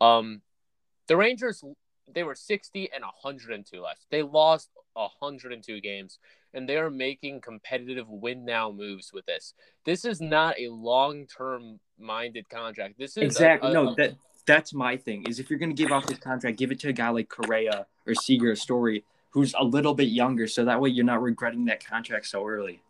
Um, 0.00 0.42
the 1.06 1.16
Rangers 1.16 1.64
they 2.12 2.22
were 2.22 2.34
60 2.34 2.90
and 2.94 3.02
102 3.02 3.80
left. 3.80 4.06
They 4.10 4.22
lost 4.22 4.70
102 4.94 5.80
games, 5.80 6.18
and 6.54 6.68
they 6.68 6.76
are 6.76 6.90
making 6.90 7.40
competitive 7.40 8.08
win 8.08 8.44
now 8.44 8.70
moves 8.70 9.12
with 9.12 9.26
this. 9.26 9.54
This 9.84 10.04
is 10.04 10.20
not 10.20 10.58
a 10.58 10.68
long 10.68 11.26
term 11.26 11.80
minded 11.98 12.48
contract. 12.48 12.98
This 12.98 13.16
is 13.16 13.24
Exactly. 13.24 13.70
a- 13.70 13.74
no, 13.74 13.94
that 13.94 14.14
that's 14.46 14.72
my 14.72 14.96
thing. 14.96 15.24
Is 15.28 15.38
if 15.38 15.50
you're 15.50 15.58
going 15.58 15.74
to 15.74 15.80
give 15.82 15.92
off 15.92 16.06
this 16.06 16.18
contract, 16.18 16.56
give 16.56 16.72
it 16.72 16.80
to 16.80 16.88
a 16.88 16.92
guy 16.92 17.10
like 17.10 17.28
Correa 17.28 17.86
or 18.06 18.14
Seager 18.14 18.52
or 18.52 18.56
Story, 18.56 19.04
who's 19.30 19.54
a 19.58 19.64
little 19.64 19.94
bit 19.94 20.08
younger, 20.08 20.46
so 20.46 20.64
that 20.64 20.80
way 20.80 20.88
you're 20.88 21.04
not 21.04 21.20
regretting 21.22 21.66
that 21.66 21.84
contract 21.84 22.26
so 22.26 22.46
early. 22.46 22.80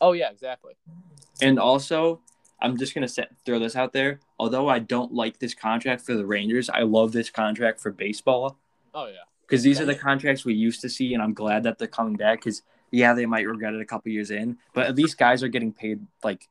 oh 0.00 0.12
yeah, 0.12 0.30
exactly. 0.30 0.74
And 1.42 1.58
also, 1.58 2.20
I'm 2.66 2.76
just 2.76 2.94
going 2.94 3.02
to 3.06 3.08
set 3.08 3.30
throw 3.44 3.58
this 3.60 3.76
out 3.76 3.92
there. 3.92 4.18
Although 4.40 4.68
I 4.68 4.80
don't 4.80 5.12
like 5.14 5.38
this 5.38 5.54
contract 5.54 6.02
for 6.02 6.14
the 6.14 6.26
Rangers, 6.26 6.68
I 6.68 6.80
love 6.82 7.12
this 7.12 7.30
contract 7.30 7.80
for 7.80 7.92
baseball 7.92 8.58
Oh 8.92 9.06
yeah. 9.06 9.24
because 9.42 9.62
these 9.62 9.80
are 9.80 9.84
the 9.84 9.94
contracts 9.94 10.44
we 10.44 10.54
used 10.54 10.80
to 10.80 10.88
see, 10.88 11.14
and 11.14 11.22
I'm 11.22 11.32
glad 11.32 11.62
that 11.62 11.78
they're 11.78 11.86
coming 11.88 12.16
back. 12.16 12.40
Because 12.40 12.62
yeah, 12.90 13.14
they 13.14 13.26
might 13.26 13.46
regret 13.46 13.74
it 13.74 13.80
a 13.80 13.84
couple 13.84 14.10
years 14.10 14.30
in, 14.30 14.58
but 14.74 14.86
at 14.86 14.96
least 14.96 15.16
guys 15.16 15.42
are 15.42 15.48
getting 15.48 15.72
paid. 15.72 16.00
Like, 16.24 16.48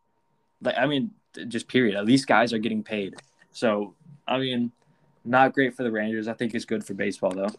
like 0.62 0.75
I 0.77 0.86
mean, 0.86 1.12
just 1.50 1.67
period. 1.67 1.95
At 1.95 2.05
least 2.05 2.27
guys 2.27 2.53
are 2.53 2.60
getting 2.60 2.84
paid. 2.84 3.15
So 3.51 3.93
I 4.27 4.38
mean, 4.39 4.72
not 5.25 5.53
great 5.53 5.75
for 5.75 5.84
the 5.84 5.91
Rangers. 5.91 6.27
I 6.27 6.34
think 6.34 6.53
it's 6.55 6.65
good 6.65 6.86
for 6.86 6.93
baseball 6.93 7.31
though. 7.31 7.51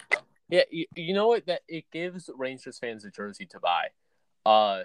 Yeah, 0.49 0.63
you, 0.71 0.87
you 0.95 1.13
know 1.15 1.27
what? 1.29 1.45
That 1.47 1.61
it 1.69 1.85
gives 1.93 2.31
Rangers 2.37 2.79
fans 2.79 3.05
a 3.05 3.11
jersey 3.11 3.47
to 3.47 3.59
buy, 3.61 3.89
uh, 4.47 4.85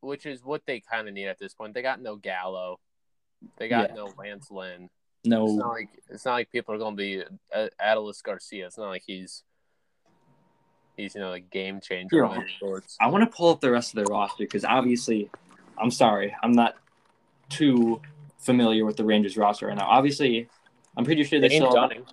which 0.00 0.26
is 0.26 0.44
what 0.44 0.62
they 0.66 0.80
kind 0.80 1.08
of 1.08 1.14
need 1.14 1.26
at 1.26 1.38
this 1.38 1.54
point. 1.54 1.74
They 1.74 1.82
got 1.82 2.00
no 2.00 2.14
Gallo, 2.16 2.78
they 3.56 3.68
got 3.68 3.90
Yeah. 3.90 3.94
no 3.96 4.12
Lance 4.18 4.50
Lynn. 4.50 4.88
No, 5.24 5.44
It's 5.46 5.52
No, 5.54 5.58
not 5.64 5.68
like 5.72 5.88
it's 6.08 6.24
not 6.24 6.32
like 6.34 6.52
people 6.52 6.74
are 6.74 6.78
going 6.78 6.96
to 6.96 6.96
be 6.96 7.22
uh, 7.54 7.66
Adolis 7.82 8.22
Garcia. 8.22 8.66
It's 8.66 8.78
not 8.78 8.88
like 8.88 9.02
he's 9.06 9.42
he's 10.96 11.14
you 11.14 11.20
know 11.20 11.32
a 11.32 11.40
game 11.40 11.80
changer 11.80 12.24
Yeah. 12.62 12.78
I 13.00 13.08
want 13.08 13.22
to 13.30 13.36
pull 13.36 13.50
up 13.50 13.60
the 13.60 13.70
rest 13.70 13.90
of 13.90 13.96
their 13.96 14.06
roster 14.06 14.44
because 14.44 14.64
obviously, 14.64 15.30
I'm 15.78 15.90
sorry, 15.90 16.34
I'm 16.42 16.52
not 16.52 16.76
too 17.48 18.00
familiar 18.38 18.84
with 18.84 18.96
the 18.96 19.04
Rangers 19.04 19.36
roster 19.36 19.66
right 19.66 19.76
now. 19.76 19.86
Obviously, 19.86 20.48
I'm 20.96 21.04
pretty 21.04 21.24
sure 21.24 21.40
they 21.40 21.48
Dane 21.48 21.62
still 21.62 21.76
have 21.80 21.90
Dunning. 21.90 22.04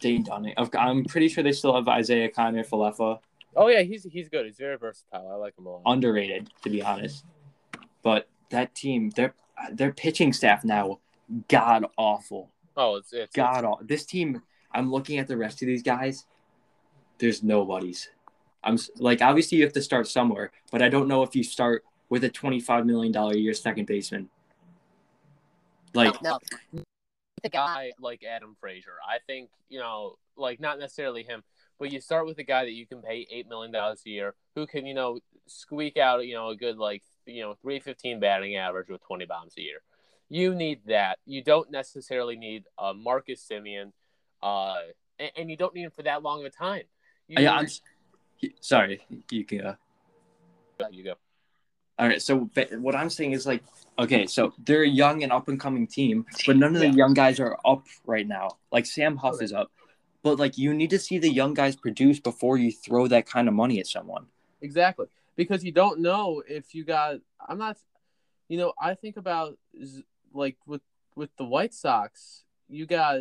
Dane 0.00 0.22
Dunning. 0.22 0.54
I'm 0.56 1.04
pretty 1.04 1.28
sure 1.28 1.42
they 1.44 1.52
still 1.52 1.74
have 1.74 1.86
Isiah 2.00 2.30
Kiner-Falefa. 2.30 3.18
Oh 3.56 3.68
yeah, 3.68 3.82
he's 3.82 4.04
he's 4.04 4.28
good. 4.28 4.44
He's 4.46 4.56
very 4.58 4.76
versatile. 4.76 5.30
I 5.30 5.34
like 5.36 5.56
him 5.58 5.66
a 5.66 5.70
lot. 5.70 5.82
Underrated, 5.86 6.50
to 6.64 6.70
be 6.70 6.82
honest. 6.82 7.24
But 8.02 8.28
that 8.50 8.74
team, 8.74 9.10
their 9.10 9.34
their 9.72 9.92
pitching 9.92 10.32
staff 10.32 10.64
now, 10.64 11.00
god 11.48 11.86
awful. 11.96 12.50
Oh, 12.76 12.96
it's 12.96 13.12
it's, 13.12 13.34
God 13.34 13.64
awful. 13.64 13.86
This 13.86 14.04
team, 14.04 14.42
I'm 14.72 14.90
looking 14.90 15.18
at 15.18 15.26
the 15.26 15.36
rest 15.36 15.62
of 15.62 15.66
these 15.66 15.82
guys. 15.82 16.24
There's 17.18 17.42
nobodies. 17.42 18.08
I'm 18.62 18.78
like, 18.98 19.22
obviously 19.22 19.58
you 19.58 19.64
have 19.64 19.72
to 19.74 19.82
start 19.82 20.08
somewhere, 20.08 20.50
but 20.70 20.82
I 20.82 20.88
don't 20.88 21.08
know 21.08 21.22
if 21.22 21.36
you 21.36 21.44
start 21.44 21.84
with 22.08 22.24
a 22.24 22.28
25 22.28 22.84
million 22.84 23.12
dollar 23.12 23.36
year 23.36 23.54
second 23.54 23.86
baseman. 23.86 24.28
Like, 25.94 26.20
no. 26.22 26.38
The 27.42 27.48
guy 27.48 27.92
like 28.00 28.22
Adam 28.24 28.56
Frazier. 28.60 28.96
I 29.06 29.18
think 29.26 29.50
you 29.68 29.78
know, 29.78 30.16
like 30.36 30.60
not 30.60 30.78
necessarily 30.78 31.22
him, 31.22 31.42
but 31.78 31.92
you 31.92 32.00
start 32.00 32.26
with 32.26 32.38
a 32.38 32.42
guy 32.42 32.64
that 32.64 32.72
you 32.72 32.86
can 32.86 33.02
pay 33.02 33.26
eight 33.30 33.48
million 33.48 33.72
dollars 33.72 34.02
a 34.06 34.10
year, 34.10 34.34
who 34.54 34.66
can 34.66 34.84
you 34.86 34.94
know 34.94 35.20
squeak 35.46 35.96
out 35.96 36.26
you 36.26 36.34
know 36.34 36.48
a 36.48 36.56
good 36.56 36.76
like 36.76 37.02
you 37.26 37.42
know 37.42 37.54
three 37.62 37.80
fifteen 37.80 38.20
batting 38.20 38.56
average 38.56 38.88
with 38.88 39.02
twenty 39.02 39.26
bombs 39.26 39.54
a 39.58 39.62
year. 39.62 39.82
You 40.28 40.54
need 40.54 40.80
that. 40.86 41.18
You 41.26 41.42
don't 41.42 41.70
necessarily 41.70 42.36
need 42.36 42.64
uh, 42.78 42.92
Marcus 42.94 43.46
Semien, 43.48 43.92
uh, 44.42 44.74
and, 45.18 45.30
and 45.36 45.50
you 45.50 45.56
don't 45.56 45.74
need 45.74 45.82
him 45.84 45.92
for 45.92 46.02
that 46.02 46.22
long 46.22 46.40
of 46.40 46.46
a 46.46 46.50
time. 46.50 46.82
You, 47.28 47.42
yeah, 47.42 47.52
I'm 47.52 47.68
sorry, 48.60 49.04
you 49.30 49.44
can. 49.44 49.60
Uh, 49.66 49.74
you 50.90 51.04
go. 51.04 51.14
all 51.98 52.06
right, 52.06 52.20
so 52.20 52.50
what 52.78 52.94
I'm 52.94 53.08
saying 53.08 53.32
is 53.32 53.46
like, 53.46 53.62
okay, 53.98 54.26
so 54.26 54.52
they're 54.64 54.82
a 54.82 54.88
young 54.88 55.22
and 55.22 55.32
up 55.32 55.48
and 55.48 55.58
coming 55.58 55.86
team, 55.86 56.26
but 56.46 56.56
none 56.56 56.74
of 56.74 56.80
the 56.80 56.88
Yeah. 56.88 56.94
young 56.94 57.14
guys 57.14 57.40
are 57.40 57.56
up 57.64 57.86
right 58.04 58.26
now. 58.28 58.58
Like 58.70 58.84
Sam 58.84 59.16
Huff 59.16 59.40
is 59.40 59.52
up, 59.52 59.70
but 60.22 60.38
like 60.38 60.58
you 60.58 60.74
need 60.74 60.90
to 60.90 60.98
see 60.98 61.18
the 61.18 61.30
young 61.30 61.54
guys 61.54 61.76
produce 61.76 62.20
before 62.20 62.58
you 62.58 62.70
throw 62.72 63.06
that 63.08 63.26
kind 63.26 63.48
of 63.48 63.54
money 63.54 63.80
at 63.80 63.86
someone. 63.86 64.26
Exactly. 64.60 65.06
Because 65.36 65.64
you 65.64 65.72
don't 65.72 66.00
know 66.00 66.42
if 66.48 66.74
you 66.74 66.84
got 66.84 67.16
I'm 67.46 67.58
not 67.58 67.76
you 68.48 68.58
know, 68.58 68.72
I 68.80 68.94
think 68.94 69.16
about 69.16 69.58
like 70.32 70.56
with 70.66 70.82
with 71.14 71.30
the 71.36 71.44
White 71.44 71.74
Sox, 71.74 72.44
you 72.68 72.86
got 72.86 73.20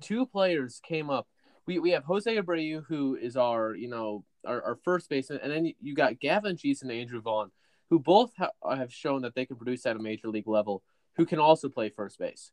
two 0.00 0.26
players 0.26 0.80
came 0.86 1.10
up. 1.10 1.28
We 1.66 1.78
we 1.78 1.90
have 1.90 2.04
Jose 2.04 2.34
Abreu 2.34 2.84
who 2.86 3.16
is 3.16 3.36
our, 3.36 3.74
you 3.74 3.88
know, 3.88 4.24
our, 4.44 4.62
our 4.62 4.78
first 4.84 5.08
baseman 5.08 5.40
and 5.42 5.52
then 5.52 5.72
you 5.80 5.94
got 5.94 6.20
Gavin 6.20 6.56
Sheets 6.56 6.82
and 6.82 6.90
Andrew 6.90 7.20
Vaughn 7.20 7.50
who 7.90 7.98
both 7.98 8.32
ha- 8.36 8.50
have 8.74 8.92
shown 8.92 9.22
that 9.22 9.34
they 9.34 9.46
can 9.46 9.56
produce 9.56 9.86
at 9.86 9.96
a 9.96 10.00
major 10.00 10.28
league 10.28 10.48
level 10.48 10.82
who 11.16 11.24
can 11.24 11.38
also 11.38 11.68
play 11.68 11.88
first 11.88 12.18
base. 12.18 12.50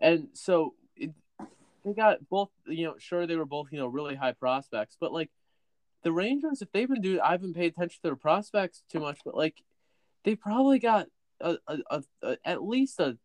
And 0.00 0.28
so 0.32 0.74
it, 0.96 1.10
they 1.84 1.92
got 1.92 2.28
both, 2.28 2.50
you 2.66 2.86
know, 2.86 2.94
sure 2.98 3.26
they 3.26 3.36
were 3.36 3.44
both, 3.44 3.68
you 3.72 3.78
know, 3.78 3.88
really 3.88 4.14
high 4.14 4.32
prospects, 4.32 4.96
but 5.00 5.12
like 5.12 5.30
the 6.02 6.12
Rangers, 6.12 6.62
if 6.62 6.70
they've 6.72 6.88
been 6.88 7.00
doing, 7.00 7.20
I 7.20 7.32
haven't 7.32 7.54
paid 7.54 7.72
attention 7.72 7.98
to 8.02 8.08
their 8.08 8.16
prospects 8.16 8.82
too 8.90 9.00
much, 9.00 9.18
but 9.24 9.34
like 9.36 9.62
they 10.24 10.34
probably 10.34 10.78
got 10.78 11.06
a, 11.40 11.56
a, 11.66 11.78
a, 11.90 12.02
a 12.22 12.36
at 12.44 12.62
least 12.62 13.00
a 13.00 13.16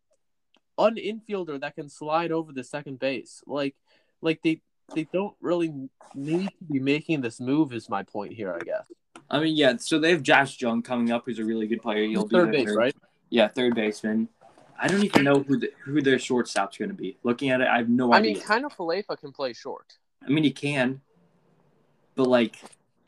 an 0.76 0.96
infielder 0.96 1.60
that 1.60 1.76
can 1.76 1.88
slide 1.88 2.32
over 2.32 2.52
the 2.52 2.64
second 2.64 2.98
base. 2.98 3.42
Like 3.46 3.76
like 4.20 4.40
they 4.42 4.60
they 4.94 5.04
don't 5.12 5.36
really 5.40 5.72
need 6.14 6.48
to 6.48 6.64
be 6.72 6.80
making 6.80 7.20
this 7.20 7.40
move. 7.40 7.72
Is 7.72 7.88
my 7.88 8.02
point 8.02 8.32
here? 8.32 8.52
I 8.52 8.64
guess 8.64 8.86
I 9.30 9.40
mean, 9.40 9.56
yeah. 9.56 9.76
So 9.78 9.98
they 9.98 10.10
have 10.10 10.22
Josh 10.22 10.60
Jung 10.60 10.82
coming 10.82 11.10
up, 11.10 11.24
who's 11.26 11.38
a 11.38 11.44
really 11.44 11.66
good 11.66 11.82
player. 11.82 12.06
He'll 12.06 12.26
be 12.26 12.36
third 12.36 12.52
their 12.52 12.64
base, 12.64 12.74
right? 12.74 12.96
Yeah, 13.30 13.48
third 13.48 13.74
baseman. 13.74 14.28
I 14.78 14.88
don't 14.88 15.04
even 15.04 15.24
know 15.24 15.40
who 15.40 15.58
the, 15.58 15.72
who 15.84 16.02
their 16.02 16.18
shortstop's 16.18 16.78
going 16.78 16.90
to 16.90 16.94
be. 16.94 17.16
Looking 17.22 17.50
at 17.50 17.60
it, 17.60 17.68
I 17.68 17.78
have 17.78 17.88
no 17.88 18.12
I 18.12 18.18
idea. 18.18 18.32
I 18.32 18.34
mean, 18.34 18.42
kind 18.42 18.64
of 18.64 18.76
Falefa 18.76 19.18
can 19.18 19.32
play 19.32 19.52
short. 19.52 19.98
I 20.24 20.30
mean, 20.30 20.44
he 20.44 20.50
can, 20.50 21.00
but 22.14 22.26
like, 22.26 22.56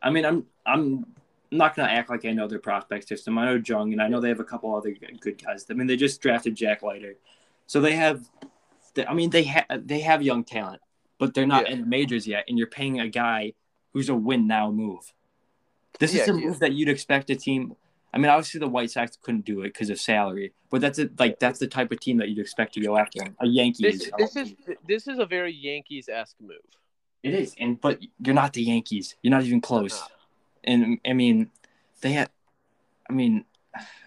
I 0.03 0.11
mean, 0.11 0.25
I'm 0.25 0.47
I'm 0.65 1.07
not 1.51 1.77
gonna 1.77 1.89
act 1.91 2.11
like 2.11 2.25
I 2.25 2.33
know 2.33 2.49
their 2.49 2.59
prospect 2.59 3.09
system. 3.09 3.39
I 3.39 3.45
know 3.47 3.63
Jung, 3.65 3.93
and 3.93 4.03
I 4.03 4.09
know 4.09 4.21
they 4.21 4.29
have 4.29 4.41
a 4.41 4.45
couple 4.45 4.75
other 4.75 4.95
good 5.21 5.43
guys. 5.43 5.67
I 5.71 5.75
mean, 5.75 5.87
they 5.87 5.97
just 5.97 6.21
drafted 6.21 6.55
Jack 6.55 6.83
Leiter, 6.83 7.17
so 7.67 7.81
they 7.81 7.95
have. 7.97 8.29
I 9.07 9.13
mean, 9.15 9.31
they 9.31 9.43
have 9.45 9.87
they 9.87 10.01
have 10.01 10.23
young 10.23 10.43
talent, 10.45 10.81
but 11.19 11.35
they're 11.35 11.47
not 11.47 11.67
Yeah. 11.67 11.75
in 11.75 11.81
the 11.83 11.87
majors 11.87 12.27
yet. 12.27 12.45
And 12.49 12.57
you're 12.59 12.67
paying 12.67 12.99
a 13.01 13.09
guy 13.09 13.53
who's 13.93 14.09
a 14.09 14.15
win 14.15 14.47
now 14.47 14.71
move. 14.71 15.13
This 15.99 16.13
is 16.15 16.27
Yeah, 16.27 16.33
a 16.35 16.39
yeah. 16.39 16.47
move 16.47 16.59
that 16.61 16.73
you'd 16.73 16.89
expect 16.89 17.29
a 17.31 17.37
team. 17.37 17.77
I 18.15 18.19
mean, 18.19 18.31
obviously 18.31 18.61
the 18.61 18.69
White 18.69 18.91
Sox 18.91 19.19
couldn't 19.21 19.45
do 19.45 19.61
it 19.61 19.69
because 19.75 19.91
of 19.91 20.01
salary, 20.01 20.55
but 20.71 20.81
that's 20.81 20.99
it. 20.99 21.19
Like 21.21 21.39
that's 21.39 21.59
the 21.59 21.67
type 21.67 21.93
of 21.93 22.01
team 22.01 22.17
that 22.19 22.31
you'd 22.31 22.39
expect 22.39 22.73
to 22.75 22.81
go 22.81 22.97
after. 22.97 23.21
A 23.41 23.47
Yankees. 23.47 24.01
This 24.01 24.11
this 24.17 24.37
is 24.37 24.55
this 24.89 25.07
is 25.09 25.19
a 25.19 25.27
very 25.27 25.53
Yankees 25.53 26.09
esque 26.09 26.37
move. 26.41 26.57
It 27.26 27.35
is, 27.35 27.56
and 27.59 27.80
but 27.80 27.99
you're 28.25 28.37
not 28.37 28.52
the 28.52 28.62
Yankees. 28.62 29.16
You're 29.21 29.33
not 29.33 29.42
even 29.42 29.61
close. 29.61 30.00
And 30.62 31.00
I 31.04 31.12
mean, 31.12 31.50
they 32.00 32.12
had. 32.12 32.30
I 33.11 33.12
mean, 33.12 33.45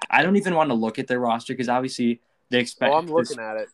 I 0.09 0.23
don't 0.23 0.38
even 0.38 0.55
want 0.55 0.69
to 0.69 0.73
look 0.73 0.99
at 0.99 1.07
their 1.07 1.19
roster 1.19 1.51
because 1.51 1.67
obviously 1.67 2.21
they 2.49 2.59
expect. 2.59 2.93
Oh, 2.93 2.95
I'm 2.95 3.07
to- 3.07 3.13
looking 3.13 3.39
at 3.39 3.57
it. 3.57 3.67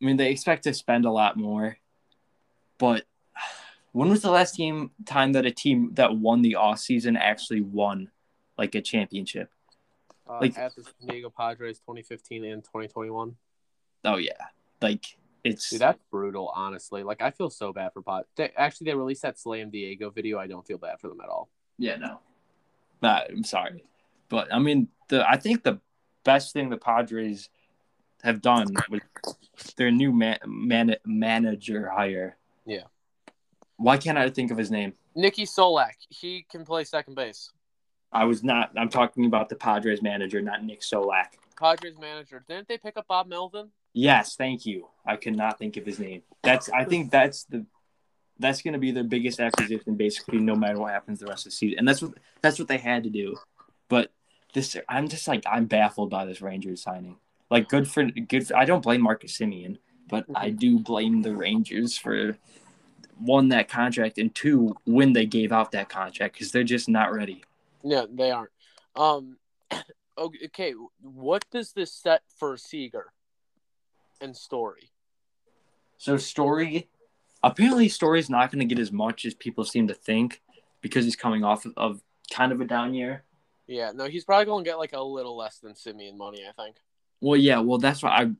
I 0.00 0.04
mean, 0.04 0.18
they 0.18 0.30
expect 0.30 0.64
to 0.64 0.74
spend 0.74 1.06
a 1.06 1.10
lot 1.10 1.38
more, 1.38 1.78
but 2.76 3.04
when 3.92 4.10
was 4.10 4.20
the 4.20 4.30
last 4.30 4.56
team 4.56 4.90
time 5.06 5.32
that 5.32 5.46
a 5.46 5.50
team 5.50 5.94
that 5.94 6.14
won 6.14 6.42
the 6.42 6.56
off 6.56 6.80
season 6.80 7.16
actually 7.16 7.62
won 7.62 8.10
like 8.58 8.74
a 8.74 8.82
championship? 8.82 9.50
Uh, 10.28 10.38
Like- 10.42 10.58
at 10.58 10.74
the 10.74 10.82
San 10.82 11.08
Diego 11.08 11.30
Padres 11.30 11.78
2015 11.78 12.44
and 12.44 12.62
2021. 12.62 13.36
Oh 14.04 14.16
yeah, 14.16 14.32
like 14.82 15.16
it's 15.44 15.70
Dude, 15.70 15.80
that's 15.80 16.02
brutal, 16.10 16.52
honestly. 16.54 17.02
Like, 17.02 17.20
I 17.22 17.30
feel 17.30 17.50
so 17.50 17.72
bad 17.72 17.92
for 17.92 18.02
Pod. 18.02 18.24
They, 18.36 18.50
actually, 18.56 18.86
they 18.86 18.94
released 18.94 19.22
that 19.22 19.38
Slam 19.38 19.70
Diego 19.70 20.10
video. 20.10 20.38
I 20.38 20.46
don't 20.46 20.66
feel 20.66 20.78
bad 20.78 21.00
for 21.00 21.08
them 21.08 21.20
at 21.20 21.28
all. 21.28 21.48
Yeah, 21.78 21.96
no. 21.96 22.20
Nah, 23.02 23.22
I'm 23.28 23.44
sorry. 23.44 23.84
But 24.28 24.48
I 24.50 24.58
mean 24.60 24.88
the 25.08 25.28
I 25.28 25.36
think 25.36 25.62
the 25.62 25.78
best 26.24 26.54
thing 26.54 26.70
the 26.70 26.78
Padres 26.78 27.50
have 28.22 28.40
done 28.40 28.68
with 28.88 29.02
their 29.76 29.90
new 29.90 30.12
man, 30.12 30.38
man 30.46 30.96
manager 31.04 31.90
hire. 31.90 32.38
Yeah. 32.64 32.84
Why 33.76 33.98
can't 33.98 34.16
I 34.16 34.30
think 34.30 34.50
of 34.50 34.56
his 34.56 34.70
name? 34.70 34.94
Nicky 35.14 35.44
Solak, 35.44 35.96
he 36.08 36.46
can 36.50 36.64
play 36.64 36.84
second 36.84 37.14
base. 37.14 37.50
I 38.12 38.24
was 38.24 38.42
not 38.42 38.70
I'm 38.76 38.88
talking 38.88 39.26
about 39.26 39.48
the 39.48 39.56
Padres 39.56 40.00
manager, 40.00 40.40
not 40.40 40.64
Nick 40.64 40.80
Solak. 40.80 41.34
Padres 41.58 41.98
manager. 42.00 42.42
Didn't 42.48 42.68
they 42.68 42.78
pick 42.78 42.96
up 42.96 43.08
Bob 43.08 43.26
Melvin? 43.26 43.68
Yes, 43.92 44.36
thank 44.36 44.64
you. 44.66 44.88
I 45.04 45.16
could 45.16 45.36
not 45.36 45.58
think 45.58 45.76
of 45.76 45.84
his 45.84 45.98
name. 45.98 46.22
That's 46.42 46.68
I 46.70 46.84
think 46.84 47.10
that's 47.10 47.44
the 47.44 47.66
that's 48.38 48.62
going 48.62 48.72
to 48.72 48.78
be 48.78 48.90
their 48.90 49.04
biggest 49.04 49.40
acquisition 49.40 49.94
basically 49.94 50.38
no 50.38 50.54
matter 50.54 50.78
what 50.78 50.92
happens 50.92 51.20
the 51.20 51.26
rest 51.26 51.46
of 51.46 51.52
the 51.52 51.56
season. 51.56 51.78
And 51.78 51.88
that's 51.88 52.02
what 52.02 52.14
that's 52.40 52.58
what 52.58 52.68
they 52.68 52.78
had 52.78 53.04
to 53.04 53.10
do. 53.10 53.36
But 53.88 54.10
this 54.54 54.76
I'm 54.88 55.08
just 55.08 55.28
like 55.28 55.44
I'm 55.46 55.66
baffled 55.66 56.10
by 56.10 56.24
this 56.24 56.40
Rangers 56.40 56.82
signing. 56.82 57.16
Like 57.50 57.68
good 57.68 57.88
for 57.88 58.04
good 58.04 58.46
for, 58.46 58.56
I 58.56 58.64
don't 58.64 58.82
blame 58.82 59.02
Marcus 59.02 59.36
Semien, 59.36 59.78
but 60.08 60.24
I 60.34 60.50
do 60.50 60.78
blame 60.78 61.22
the 61.22 61.34
Rangers 61.34 61.96
for 61.96 62.38
one 63.18 63.50
that 63.50 63.68
contract 63.68 64.18
and 64.18 64.34
two 64.34 64.74
when 64.84 65.12
they 65.12 65.26
gave 65.26 65.52
out 65.52 65.72
that 65.72 65.88
contract 65.88 66.38
cuz 66.38 66.50
they're 66.50 66.64
just 66.64 66.88
not 66.88 67.12
ready. 67.12 67.44
No, 67.84 68.06
they 68.06 68.30
aren't. 68.30 68.50
Um, 68.96 69.38
okay, 70.18 70.72
what 71.00 71.44
does 71.50 71.72
this 71.72 71.92
set 71.92 72.22
for 72.38 72.56
Seager 72.56 73.12
and 74.22 74.36
Story? 74.36 74.90
So 75.98 76.16
Story, 76.16 76.88
apparently 77.42 77.88
Story's 77.88 78.30
not 78.30 78.50
going 78.50 78.66
to 78.66 78.74
get 78.74 78.80
as 78.80 78.92
much 78.92 79.24
as 79.24 79.34
people 79.34 79.64
seem 79.64 79.88
to 79.88 79.94
think 79.94 80.40
because 80.80 81.04
he's 81.04 81.16
coming 81.16 81.44
off 81.44 81.64
of, 81.64 81.74
of 81.76 82.02
kind 82.32 82.52
of 82.52 82.60
a 82.60 82.64
down 82.64 82.94
year. 82.94 83.24
Yeah, 83.66 83.92
no, 83.94 84.06
he's 84.06 84.24
probably 84.24 84.46
going 84.46 84.64
to 84.64 84.70
get 84.70 84.78
like 84.78 84.92
a 84.92 85.00
little 85.00 85.36
less 85.36 85.58
than 85.58 85.74
Semien 85.74 86.16
money, 86.16 86.44
I 86.48 86.52
think. 86.52 86.76
Well, 87.20 87.38
yeah, 87.38 87.60
well 87.60 87.78
that's 87.78 88.02
why 88.02 88.10
I 88.10 88.30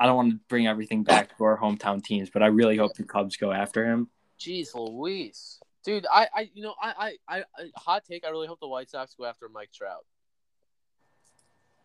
I 0.00 0.06
don't 0.06 0.16
want 0.16 0.30
to 0.32 0.38
bring 0.48 0.66
everything 0.66 1.02
back 1.02 1.36
to 1.36 1.44
our 1.44 1.58
hometown 1.58 2.02
teams, 2.02 2.30
but 2.30 2.42
I 2.42 2.46
really 2.46 2.76
hope 2.76 2.94
the 2.94 3.02
Cubs 3.02 3.36
go 3.36 3.52
after 3.52 3.84
him. 3.84 4.08
Jeez 4.38 4.74
Louise. 4.74 5.58
Dude, 5.84 6.06
I, 6.12 6.28
I 6.34 6.50
you 6.54 6.62
know, 6.62 6.74
I, 6.80 7.16
I, 7.28 7.38
I, 7.38 7.70
hot 7.76 8.04
take. 8.04 8.24
I 8.24 8.30
really 8.30 8.46
hope 8.46 8.60
the 8.60 8.68
White 8.68 8.90
Sox 8.90 9.14
go 9.14 9.24
after 9.24 9.48
Mike 9.48 9.70
Trout. 9.72 10.04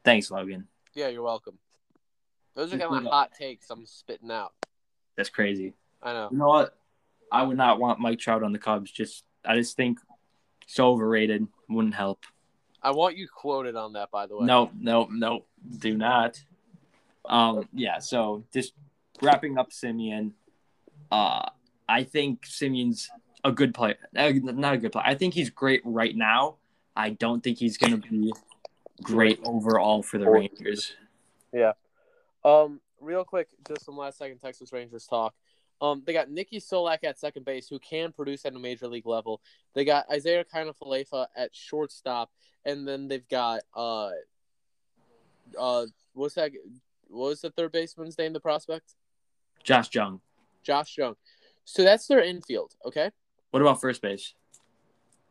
Thanks, 0.03 0.29
Logan. 0.29 0.67
Yeah, 0.93 1.07
you're 1.07 1.23
welcome. 1.23 1.57
Those 2.55 2.73
are 2.73 2.77
kind 2.77 2.95
of 2.95 3.03
my 3.03 3.09
hot 3.09 3.31
takes 3.33 3.69
I'm 3.69 3.85
spitting 3.85 4.31
out. 4.31 4.53
That's 5.15 5.29
crazy. 5.29 5.73
I 6.01 6.13
know. 6.13 6.29
You 6.31 6.37
know 6.37 6.47
what? 6.47 6.77
I 7.31 7.43
would 7.43 7.57
not 7.57 7.79
want 7.79 7.99
Mike 7.99 8.19
Trout 8.19 8.43
on 8.43 8.51
the 8.51 8.59
Cubs. 8.59 8.91
Just 8.91 9.23
I 9.45 9.55
just 9.55 9.75
think 9.75 9.99
so 10.67 10.89
overrated. 10.89 11.47
Wouldn't 11.69 11.95
help. 11.95 12.25
I 12.81 12.91
want 12.91 13.17
you 13.17 13.27
quoted 13.27 13.75
on 13.75 13.93
that, 13.93 14.11
by 14.11 14.27
the 14.27 14.37
way. 14.37 14.45
No, 14.45 14.69
no, 14.77 15.07
no, 15.09 15.45
do 15.77 15.97
not. 15.97 16.41
Um, 17.25 17.67
yeah. 17.73 17.99
So 17.99 18.43
just 18.53 18.73
wrapping 19.21 19.57
up 19.57 19.71
Semien. 19.71 20.31
Uh, 21.11 21.47
I 21.87 22.03
think 22.03 22.45
Semien's 22.45 23.09
a 23.43 23.51
good 23.51 23.73
player. 23.73 23.95
Uh, 24.15 24.31
not 24.43 24.73
a 24.73 24.77
good 24.77 24.91
player. 24.91 25.05
I 25.07 25.15
think 25.15 25.33
he's 25.33 25.49
great 25.49 25.81
right 25.85 26.15
now. 26.15 26.55
I 26.95 27.11
don't 27.11 27.41
think 27.43 27.57
he's 27.57 27.77
going 27.77 27.99
to 27.99 28.09
be 28.09 28.33
great 29.01 29.39
overall 29.43 30.03
for 30.03 30.17
the 30.17 30.29
Rangers. 30.29 30.93
Yeah. 31.53 31.73
Um, 32.45 32.81
real 32.99 33.23
quick, 33.23 33.47
just 33.67 33.85
some 33.85 33.97
last 33.97 34.17
second 34.17 34.39
Texas 34.39 34.71
Rangers 34.73 35.05
talk. 35.05 35.33
Um, 35.81 36.03
they 36.05 36.13
got 36.13 36.29
Nicky 36.29 36.59
Solak 36.59 36.99
at 37.03 37.19
second 37.19 37.45
base, 37.45 37.67
who 37.67 37.79
can 37.79 38.11
produce 38.11 38.45
at 38.45 38.53
a 38.53 38.59
major 38.59 38.87
league 38.87 39.05
level. 39.05 39.41
They 39.73 39.83
got 39.83 40.05
Isiah 40.13 40.45
Kiner-Falefa 40.45 41.27
at 41.35 41.53
shortstop, 41.53 42.31
and 42.63 42.87
then 42.87 43.07
they've 43.07 43.27
got 43.27 43.61
uh, 43.75 44.11
uh, 45.59 45.85
what's 46.13 46.35
that? 46.35 46.51
What 47.07 47.29
was 47.29 47.41
the 47.41 47.51
third 47.51 47.71
baseman's 47.71 48.17
name? 48.17 48.33
The 48.33 48.39
prospect, 48.39 48.93
Josh 49.63 49.93
Jung. 49.93 50.21
Josh 50.63 50.97
Jung. 50.97 51.15
So 51.65 51.83
that's 51.83 52.07
their 52.07 52.23
infield. 52.23 52.75
Okay. 52.85 53.11
What 53.51 53.61
about 53.61 53.81
first 53.81 54.01
base? 54.01 54.33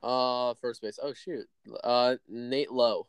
Uh, 0.03 0.55
first 0.61 0.83
base. 0.83 0.99
Oh 1.03 1.15
shoot. 1.15 1.47
Uh, 1.83 2.17
Nate 2.29 2.73
Lowe. 2.73 3.07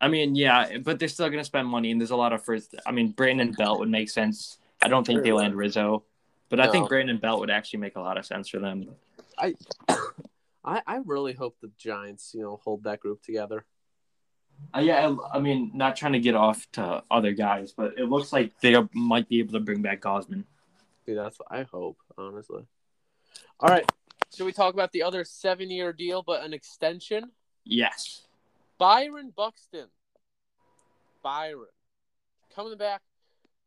I 0.00 0.08
mean, 0.08 0.34
yeah, 0.34 0.78
but 0.78 0.98
they're 0.98 1.08
still 1.08 1.28
going 1.28 1.40
to 1.40 1.44
spend 1.44 1.68
money, 1.68 1.90
and 1.90 2.00
there's 2.00 2.10
a 2.10 2.16
lot 2.16 2.32
of 2.32 2.44
first. 2.44 2.74
I 2.86 2.92
mean, 2.92 3.12
Brandon 3.12 3.52
Belt 3.52 3.78
would 3.78 3.88
make 3.88 4.10
sense. 4.10 4.58
I 4.82 4.88
don't 4.88 5.06
think 5.06 5.22
they 5.22 5.32
land 5.32 5.54
Rizzo, 5.54 6.04
but 6.50 6.58
no. 6.58 6.64
I 6.64 6.68
think 6.68 6.88
Brandon 6.88 7.16
Belt 7.16 7.40
would 7.40 7.50
actually 7.50 7.80
make 7.80 7.96
a 7.96 8.00
lot 8.00 8.18
of 8.18 8.26
sense 8.26 8.48
for 8.48 8.58
them. 8.58 8.90
I, 9.38 9.54
I, 10.64 10.82
I 10.86 11.00
really 11.04 11.32
hope 11.32 11.56
the 11.62 11.70
Giants, 11.78 12.32
you 12.34 12.42
know, 12.42 12.60
hold 12.62 12.84
that 12.84 13.00
group 13.00 13.22
together. 13.22 13.64
Uh, 14.74 14.80
yeah, 14.80 15.08
I, 15.08 15.36
I, 15.36 15.40
mean, 15.40 15.70
not 15.74 15.96
trying 15.96 16.12
to 16.12 16.18
get 16.18 16.34
off 16.34 16.66
to 16.72 17.02
other 17.10 17.32
guys, 17.32 17.72
but 17.72 17.98
it 17.98 18.06
looks 18.06 18.32
like 18.32 18.58
they 18.60 18.76
might 18.92 19.28
be 19.28 19.38
able 19.38 19.52
to 19.52 19.60
bring 19.60 19.82
back 19.82 20.02
Gausman. 20.02 20.44
Dude, 21.06 21.18
that's 21.18 21.38
what 21.38 21.48
I 21.50 21.62
hope, 21.62 21.98
honestly. 22.18 22.66
All 23.60 23.68
right, 23.68 23.90
should 24.34 24.44
we 24.44 24.52
talk 24.52 24.74
about 24.74 24.92
the 24.92 25.02
other 25.02 25.24
seven-year 25.24 25.92
deal, 25.92 26.22
but 26.22 26.42
an 26.42 26.52
extension? 26.52 27.30
Yes. 27.64 28.25
Byron 28.78 29.32
Buxton. 29.34 29.88
Byron. 31.22 31.66
Coming 32.54 32.76
back 32.76 33.02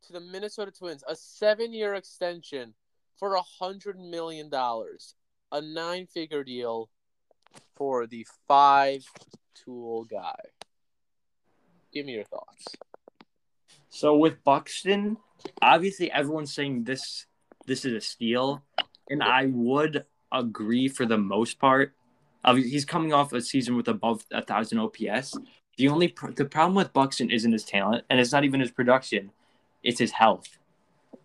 to 0.08 0.14
the 0.14 0.20
Minnesota 0.20 0.72
Twins. 0.72 1.04
A 1.08 1.16
seven 1.16 1.74
year 1.74 1.96
extension 1.96 2.74
for 3.18 3.36
a 3.36 3.42
$100 3.62 3.96
million. 3.98 4.50
A 5.52 5.62
nine 5.62 6.08
figure 6.08 6.44
deal 6.44 6.90
for 7.76 8.08
the 8.08 8.26
five 8.48 9.04
tool 9.56 10.06
guy. 10.06 10.40
Give 11.92 12.06
me 12.06 12.14
your 12.14 12.24
thoughts. 12.24 12.66
So 13.90 14.16
with 14.16 14.44
Buxton, 14.44 15.18
obviously 15.62 16.12
everyone's 16.12 16.54
saying 16.54 16.84
this 16.84 17.26
this 17.66 17.86
is 17.86 17.94
a 17.94 18.02
steal, 18.02 18.64
and 19.10 19.22
I 19.22 19.46
would 19.48 20.06
agree 20.32 20.88
for 20.88 21.06
the 21.06 21.18
most 21.18 21.60
part. 21.60 21.94
He's 22.46 22.86
coming 22.86 23.14
off 23.14 23.34
a 23.34 23.42
season 23.42 23.76
with 23.76 23.88
above 23.88 24.26
a 24.32 24.42
thousand 24.42 24.80
OPS. 24.80 25.38
The 25.78 25.90
only 25.90 26.10
pr- 26.10 26.32
the 26.32 26.46
problem 26.46 26.76
with 26.76 26.94
Buxton 26.94 27.30
isn't 27.30 27.52
his 27.52 27.64
talent, 27.64 28.06
and 28.10 28.20
it's 28.20 28.32
not 28.32 28.44
even 28.44 28.60
his 28.60 28.72
production; 28.72 29.32
it's 29.84 30.00
his 30.00 30.12
health. 30.12 30.58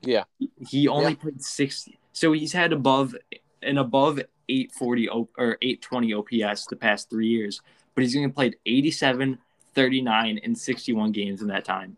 Yeah, 0.02 0.24
he 0.68 0.88
only 0.88 1.12
yeah. 1.12 1.18
played 1.18 1.42
sixty, 1.42 1.98
so 2.12 2.32
he's 2.32 2.52
had 2.52 2.72
above 2.72 3.14
an 3.62 3.78
above 3.78 4.20
eight 4.48 4.72
forty 4.72 5.08
or 5.08 5.58
eight 5.62 5.82
twenty 5.82 6.12
OPS 6.12 6.66
the 6.66 6.76
past 6.76 7.10
three 7.10 7.28
years, 7.28 7.60
but 7.94 8.02
he's 8.02 8.16
only 8.16 8.30
played 8.30 8.56
87, 8.66 9.38
39, 9.74 10.40
and 10.42 10.58
sixty 10.58 10.92
one 10.92 11.12
games 11.12 11.42
in 11.42 11.48
that 11.48 11.64
time. 11.64 11.96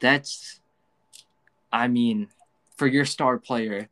That's, 0.00 0.60
I 1.72 1.88
mean, 1.88 2.28
for 2.76 2.86
your 2.86 3.04
star 3.04 3.38
player, 3.38 3.88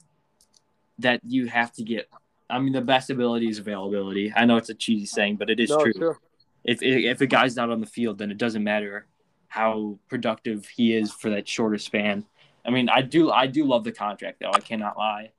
that 0.98 1.20
you 1.24 1.46
have 1.46 1.72
to 1.74 1.84
get 1.84 2.08
I 2.50 2.58
mean, 2.58 2.72
the 2.72 2.80
best 2.80 3.10
ability 3.10 3.48
is 3.48 3.58
availability. 3.58 4.32
I 4.34 4.44
know 4.44 4.56
it's 4.56 4.70
a 4.70 4.74
cheesy 4.74 5.06
saying, 5.06 5.36
but 5.36 5.50
it 5.50 5.60
is 5.60 5.70
no, 5.70 5.82
true. 5.82 5.92
Sure. 5.96 6.18
If 6.64 6.82
if 6.82 7.20
a 7.20 7.26
guy's 7.26 7.56
not 7.56 7.70
on 7.70 7.80
the 7.80 7.86
field, 7.86 8.18
then 8.18 8.30
it 8.30 8.38
doesn't 8.38 8.64
matter 8.64 9.06
how 9.48 9.98
productive 10.08 10.66
he 10.66 10.94
is 10.94 11.12
for 11.12 11.30
that 11.30 11.48
shorter 11.48 11.78
span. 11.78 12.24
I 12.64 12.70
mean, 12.70 12.88
I 12.88 13.02
do 13.02 13.30
I 13.30 13.46
do 13.46 13.64
love 13.64 13.84
the 13.84 13.92
contract 13.92 14.40
though. 14.40 14.52
I 14.52 14.60
cannot 14.60 14.96
lie. 14.96 15.32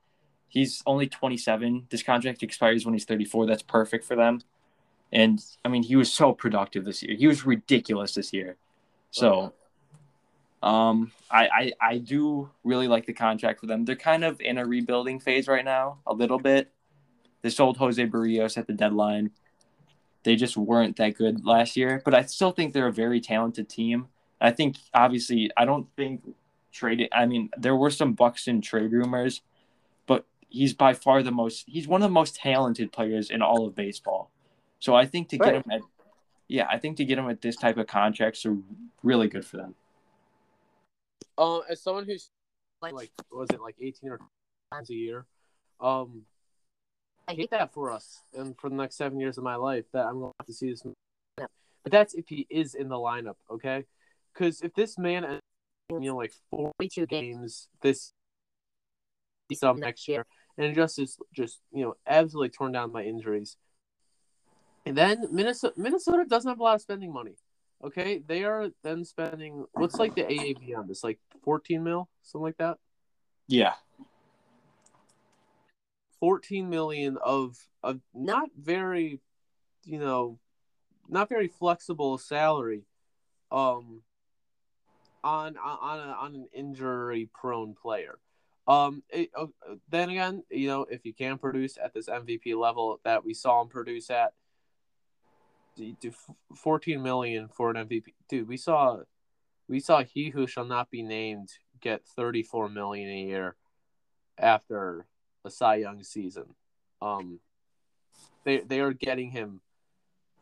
He's 0.48 0.82
only 0.84 1.06
27. 1.06 1.86
This 1.90 2.02
contract 2.02 2.42
expires 2.42 2.84
when 2.84 2.92
he's 2.92 3.04
34. 3.04 3.46
That's 3.46 3.62
perfect 3.62 4.04
for 4.04 4.16
them. 4.16 4.40
And 5.12 5.40
I 5.64 5.68
mean, 5.68 5.84
he 5.84 5.96
was 5.96 6.12
so 6.12 6.32
productive 6.32 6.84
this 6.84 7.02
year. 7.02 7.16
He 7.16 7.26
was 7.26 7.46
ridiculous 7.46 8.14
this 8.14 8.32
year. 8.32 8.56
So, 9.12 9.52
um, 10.62 11.12
I, 11.30 11.48
I 11.48 11.72
I 11.80 11.98
do 11.98 12.50
really 12.64 12.88
like 12.88 13.06
the 13.06 13.12
contract 13.12 13.60
for 13.60 13.66
them. 13.66 13.84
They're 13.84 13.96
kind 13.96 14.24
of 14.24 14.40
in 14.40 14.58
a 14.58 14.66
rebuilding 14.66 15.20
phase 15.20 15.48
right 15.48 15.64
now, 15.64 15.98
a 16.06 16.12
little 16.12 16.38
bit. 16.38 16.72
They 17.42 17.50
sold 17.50 17.76
Jose 17.78 18.04
Berrios 18.06 18.58
at 18.58 18.66
the 18.66 18.72
deadline. 18.72 19.30
They 20.22 20.36
just 20.36 20.56
weren't 20.56 20.96
that 20.96 21.16
good 21.16 21.44
last 21.46 21.76
year, 21.76 22.02
but 22.04 22.14
I 22.14 22.22
still 22.22 22.50
think 22.50 22.72
they're 22.72 22.86
a 22.86 22.92
very 22.92 23.20
talented 23.20 23.68
team. 23.68 24.08
I 24.40 24.50
think 24.50 24.76
obviously 24.92 25.50
I 25.56 25.64
don't 25.64 25.86
think 25.96 26.22
traded. 26.72 27.08
I 27.12 27.26
mean, 27.26 27.50
there 27.56 27.76
were 27.76 27.90
some 27.90 28.12
Buxton 28.12 28.60
trade 28.60 28.92
rumors, 28.92 29.42
but 30.06 30.26
he's 30.48 30.74
by 30.74 30.92
far 30.94 31.22
the 31.22 31.30
most. 31.30 31.64
He's 31.66 31.88
one 31.88 32.02
of 32.02 32.08
the 32.08 32.12
most 32.12 32.36
talented 32.36 32.92
players 32.92 33.30
in 33.30 33.42
all 33.42 33.66
of 33.66 33.74
baseball. 33.74 34.30
So 34.78 34.94
I 34.94 35.06
think 35.06 35.28
to 35.30 35.38
right. 35.38 35.54
get 35.54 35.64
him 35.64 35.70
at, 35.70 35.80
yeah, 36.48 36.66
I 36.70 36.78
think 36.78 36.96
to 36.98 37.04
get 37.04 37.18
him 37.18 37.28
at 37.28 37.40
this 37.40 37.56
type 37.56 37.76
of 37.78 37.86
contracts 37.86 38.44
are 38.46 38.56
really 39.02 39.28
good 39.28 39.44
for 39.44 39.56
them. 39.56 39.74
Uh, 41.36 41.60
as 41.60 41.82
someone 41.82 42.04
who's 42.04 42.30
like, 42.82 42.92
like 42.92 43.10
was 43.30 43.48
it 43.50 43.60
like 43.60 43.76
eighteen 43.80 44.10
or 44.10 44.20
times 44.72 44.90
a 44.90 44.94
year, 44.94 45.26
um, 45.80 46.22
I 47.30 47.34
hate 47.34 47.50
that 47.50 47.72
for 47.72 47.92
us 47.92 48.22
and 48.36 48.58
for 48.58 48.68
the 48.68 48.76
next 48.76 48.96
seven 48.96 49.20
years 49.20 49.38
of 49.38 49.44
my 49.44 49.54
life 49.54 49.84
that 49.92 50.06
I'm 50.06 50.18
going 50.18 50.32
to 50.32 50.34
have 50.40 50.46
to 50.46 50.52
see 50.52 50.70
this. 50.70 50.82
But 51.36 51.92
that's 51.92 52.14
if 52.14 52.28
he 52.28 52.46
is 52.50 52.74
in 52.74 52.88
the 52.88 52.96
lineup, 52.96 53.36
okay? 53.48 53.84
Because 54.32 54.60
if 54.62 54.74
this 54.74 54.98
man, 54.98 55.38
you 55.90 56.00
know, 56.00 56.16
like 56.16 56.32
42 56.50 57.06
games 57.06 57.68
this 57.82 58.12
some 59.54 59.78
next 59.78 60.08
year, 60.08 60.26
and 60.58 60.74
just 60.74 60.98
is 60.98 61.16
just 61.32 61.60
you 61.72 61.84
know 61.84 61.94
absolutely 62.06 62.50
torn 62.50 62.72
down 62.72 62.90
by 62.90 63.04
injuries, 63.04 63.56
and 64.84 64.96
then 64.96 65.26
Minnesota 65.30 65.74
Minnesota 65.76 66.24
doesn't 66.28 66.48
have 66.48 66.60
a 66.60 66.62
lot 66.62 66.74
of 66.74 66.82
spending 66.82 67.12
money. 67.12 67.36
Okay, 67.82 68.22
they 68.26 68.44
are 68.44 68.68
then 68.82 69.04
spending 69.04 69.64
what's 69.72 69.96
like 69.96 70.14
the 70.14 70.24
AAV 70.24 70.76
on 70.76 70.86
this, 70.86 71.02
like 71.02 71.18
14 71.44 71.82
mil, 71.82 72.08
something 72.22 72.44
like 72.44 72.58
that. 72.58 72.76
Yeah, 73.48 73.72
14 76.20 76.68
million 76.68 77.18
of 77.24 77.56
of 77.82 78.00
not 78.14 78.50
very 78.56 79.20
you 79.84 79.98
know 79.98 80.38
not 81.08 81.28
very 81.28 81.48
flexible 81.48 82.18
salary 82.18 82.84
um 83.50 84.02
on 85.24 85.56
on 85.56 85.98
a, 85.98 86.12
on 86.12 86.34
an 86.34 86.46
injury 86.52 87.28
prone 87.34 87.74
player. 87.74 88.18
Um 88.68 89.02
it, 89.10 89.30
uh, 89.36 89.46
then 89.88 90.10
again 90.10 90.44
you 90.50 90.68
know 90.68 90.86
if 90.88 91.04
you 91.04 91.12
can 91.12 91.38
produce 91.38 91.78
at 91.82 91.92
this 91.94 92.08
MVP 92.08 92.54
level 92.56 93.00
that 93.04 93.24
we 93.24 93.34
saw 93.34 93.62
him 93.62 93.68
produce 93.68 94.10
at 94.10 94.32
do 95.76 96.12
14 96.56 97.02
million 97.02 97.48
for 97.48 97.70
an 97.70 97.88
MVP 97.88 98.12
dude 98.28 98.48
we 98.48 98.58
saw 98.58 98.98
we 99.66 99.80
saw 99.80 100.02
he 100.02 100.28
who 100.28 100.46
shall 100.46 100.66
not 100.66 100.90
be 100.90 101.02
named 101.02 101.48
get 101.80 102.04
34 102.04 102.68
million 102.68 103.08
a 103.08 103.22
year 103.22 103.56
after 104.36 105.06
a 105.44 105.50
Cy 105.50 105.76
Young 105.76 106.02
season. 106.02 106.54
Um, 107.02 107.40
they 108.44 108.58
they 108.60 108.80
are 108.80 108.92
getting 108.92 109.30
him 109.30 109.60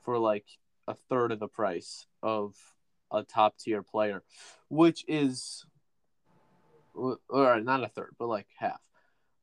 for 0.04 0.18
like 0.18 0.46
a 0.86 0.94
third 0.94 1.32
of 1.32 1.38
the 1.38 1.48
price 1.48 2.06
of 2.22 2.54
a 3.10 3.22
top 3.22 3.58
tier 3.58 3.82
player, 3.82 4.22
which 4.68 5.04
is 5.08 5.64
or 6.94 7.60
not 7.60 7.84
a 7.84 7.88
third, 7.88 8.14
but 8.18 8.28
like 8.28 8.46
half. 8.58 8.80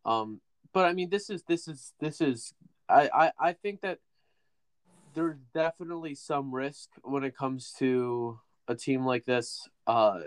Um, 0.05 0.41
but 0.73 0.85
I 0.85 0.93
mean, 0.93 1.09
this 1.09 1.29
is 1.29 1.43
this 1.43 1.67
is 1.67 1.93
this 1.99 2.21
is 2.21 2.53
I 2.89 3.09
I, 3.13 3.31
I 3.39 3.53
think 3.53 3.81
that 3.81 3.99
there's 5.13 5.37
definitely 5.53 6.13
some 6.13 6.53
risk 6.53 6.89
when 7.03 7.23
it 7.23 7.35
comes 7.35 7.73
to 7.79 8.39
a 8.67 8.75
team 8.75 9.05
like 9.05 9.25
this, 9.25 9.67
uh, 9.87 10.19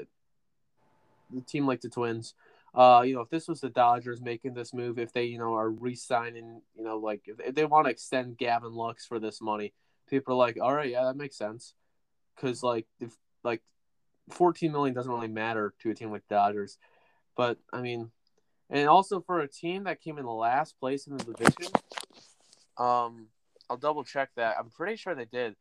a 1.37 1.41
team 1.47 1.67
like 1.67 1.83
the 1.83 1.91
Twins. 1.91 2.35
Uh, 2.75 3.03
you 3.05 3.15
know, 3.15 3.21
if 3.23 3.31
this 3.31 3.49
was 3.49 3.61
the 3.61 3.71
Dodgers 3.71 4.21
making 4.21 4.55
this 4.55 4.75
move, 4.75 4.99
if 4.99 5.13
they, 5.13 5.25
you 5.25 5.39
know, 5.39 5.55
are 5.55 5.71
re-signing, 5.71 6.61
you 6.77 6.85
know, 6.85 6.99
like 6.99 7.23
if, 7.27 7.55
they 7.55 7.65
want 7.65 7.87
to 7.87 7.91
extend 7.91 8.39
Gavin 8.39 8.73
Lux 8.73 9.07
for 9.07 9.19
this 9.19 9.41
money, 9.41 9.73
people 10.09 10.35
are 10.35 10.39
like, 10.39 10.59
all 10.61 10.75
right, 10.75 10.91
yeah, 10.91 11.05
that 11.05 11.17
makes 11.17 11.37
sense, 11.37 11.75
because 12.37 12.63
like 12.63 12.87
if 13.01 13.17
like 13.43 13.63
14 14.31 14.71
million 14.71 14.95
doesn't 14.95 15.11
really 15.11 15.29
matter 15.29 15.75
to 15.81 15.91
a 15.91 15.95
team 15.95 16.11
like 16.11 16.29
Dodgers, 16.29 16.79
but 17.37 17.59
I 17.73 17.81
mean, 17.81 18.11
and 18.71 18.89
also 18.89 19.21
for 19.21 19.41
a 19.41 19.49
team 19.49 19.85
that 19.85 20.03
came 20.03 20.19
in 20.19 20.25
the 20.25 20.31
last 20.31 20.79
place 20.79 21.07
in 21.07 21.17
the 21.17 21.25
division, 21.25 21.73
um, 22.77 23.29
I'll 23.71 23.77
double 23.77 24.05
check 24.05 24.31
that. 24.37 24.57
I'm 24.59 24.71
pretty 24.71 24.97
sure 24.97 25.15
they 25.15 25.25
did. 25.25 25.57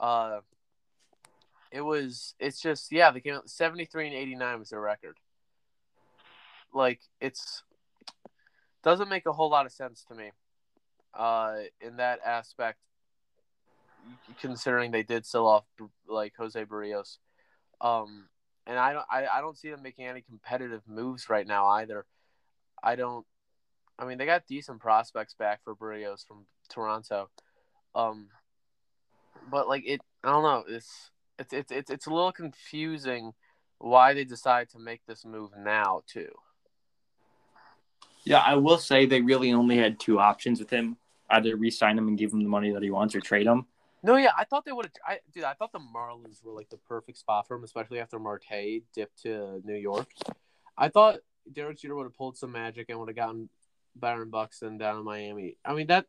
Uh, 0.00 0.40
it 1.70 1.80
was. 1.80 2.34
It's 2.38 2.60
just 2.60 2.92
yeah. 2.92 3.10
They 3.10 3.20
came 3.20 3.34
out 3.34 3.48
73 3.48 4.08
and 4.08 4.16
89 4.16 4.58
was 4.58 4.70
their 4.70 4.80
record. 4.80 5.18
Like 6.72 7.00
it's 7.20 7.62
doesn't 8.82 9.08
make 9.08 9.26
a 9.26 9.32
whole 9.32 9.50
lot 9.50 9.66
of 9.66 9.72
sense 9.72 10.04
to 10.08 10.14
me. 10.14 10.30
Uh, 11.12 11.56
in 11.80 11.96
that 11.96 12.20
aspect, 12.24 12.78
considering 14.40 14.90
they 14.90 15.02
did 15.02 15.24
sell 15.24 15.46
off 15.46 15.64
like 16.06 16.34
Jose 16.36 16.62
Berrios, 16.64 17.18
um, 17.80 18.28
and 18.66 18.78
I 18.78 18.92
don't 18.92 19.06
I, 19.10 19.26
I 19.26 19.40
don't 19.40 19.56
see 19.56 19.70
them 19.70 19.82
making 19.82 20.06
any 20.06 20.20
competitive 20.20 20.82
moves 20.86 21.28
right 21.28 21.46
now 21.46 21.66
either. 21.68 22.04
I 22.82 22.96
don't. 22.96 23.26
I 23.98 24.04
mean, 24.04 24.18
they 24.18 24.26
got 24.26 24.46
decent 24.46 24.80
prospects 24.80 25.34
back 25.34 25.60
for 25.64 25.74
Berrios 25.74 26.26
from 26.26 26.46
Toronto, 26.68 27.30
um, 27.94 28.28
but 29.50 29.68
like 29.68 29.84
it, 29.86 30.00
I 30.22 30.30
don't 30.30 30.42
know. 30.42 30.64
It's 30.68 31.10
it's 31.38 31.52
it's 31.52 31.72
it's 31.72 31.90
it's 31.90 32.06
a 32.06 32.10
little 32.10 32.32
confusing 32.32 33.32
why 33.78 34.14
they 34.14 34.24
decide 34.24 34.68
to 34.70 34.78
make 34.78 35.00
this 35.06 35.24
move 35.24 35.50
now 35.56 36.02
too. 36.06 36.28
Yeah, 38.26 38.40
I 38.40 38.56
will 38.56 38.78
say 38.78 39.06
they 39.06 39.22
really 39.22 39.52
only 39.52 39.78
had 39.78 40.00
two 40.00 40.18
options 40.18 40.58
with 40.58 40.68
him: 40.68 40.96
either 41.30 41.56
re-sign 41.56 41.96
him 41.96 42.08
and 42.08 42.18
give 42.18 42.32
him 42.32 42.42
the 42.42 42.48
money 42.48 42.72
that 42.72 42.82
he 42.82 42.90
wants, 42.90 43.14
or 43.14 43.20
trade 43.20 43.46
him. 43.46 43.66
No, 44.02 44.16
yeah, 44.16 44.32
I 44.36 44.44
thought 44.44 44.64
they 44.64 44.72
would. 44.72 44.90
I 45.06 45.20
dude, 45.32 45.44
I 45.44 45.54
thought 45.54 45.72
the 45.72 45.78
Marlins 45.78 46.44
were 46.44 46.52
like 46.52 46.68
the 46.68 46.76
perfect 46.76 47.18
spot 47.18 47.46
for 47.46 47.56
him, 47.56 47.64
especially 47.64 48.00
after 48.00 48.18
Marte 48.18 48.82
dipped 48.92 49.22
to 49.22 49.62
New 49.64 49.76
York. 49.76 50.08
I 50.76 50.88
thought 50.88 51.20
Derek 51.50 51.78
Jeter 51.78 51.94
would 51.94 52.04
have 52.04 52.16
pulled 52.16 52.36
some 52.36 52.52
magic 52.52 52.86
and 52.88 52.98
would 52.98 53.08
have 53.08 53.16
gotten 53.16 53.48
Byron 53.94 54.30
Buxton 54.30 54.76
down 54.76 54.98
in 54.98 55.04
Miami. 55.04 55.56
I 55.64 55.74
mean 55.74 55.86
that. 55.86 56.06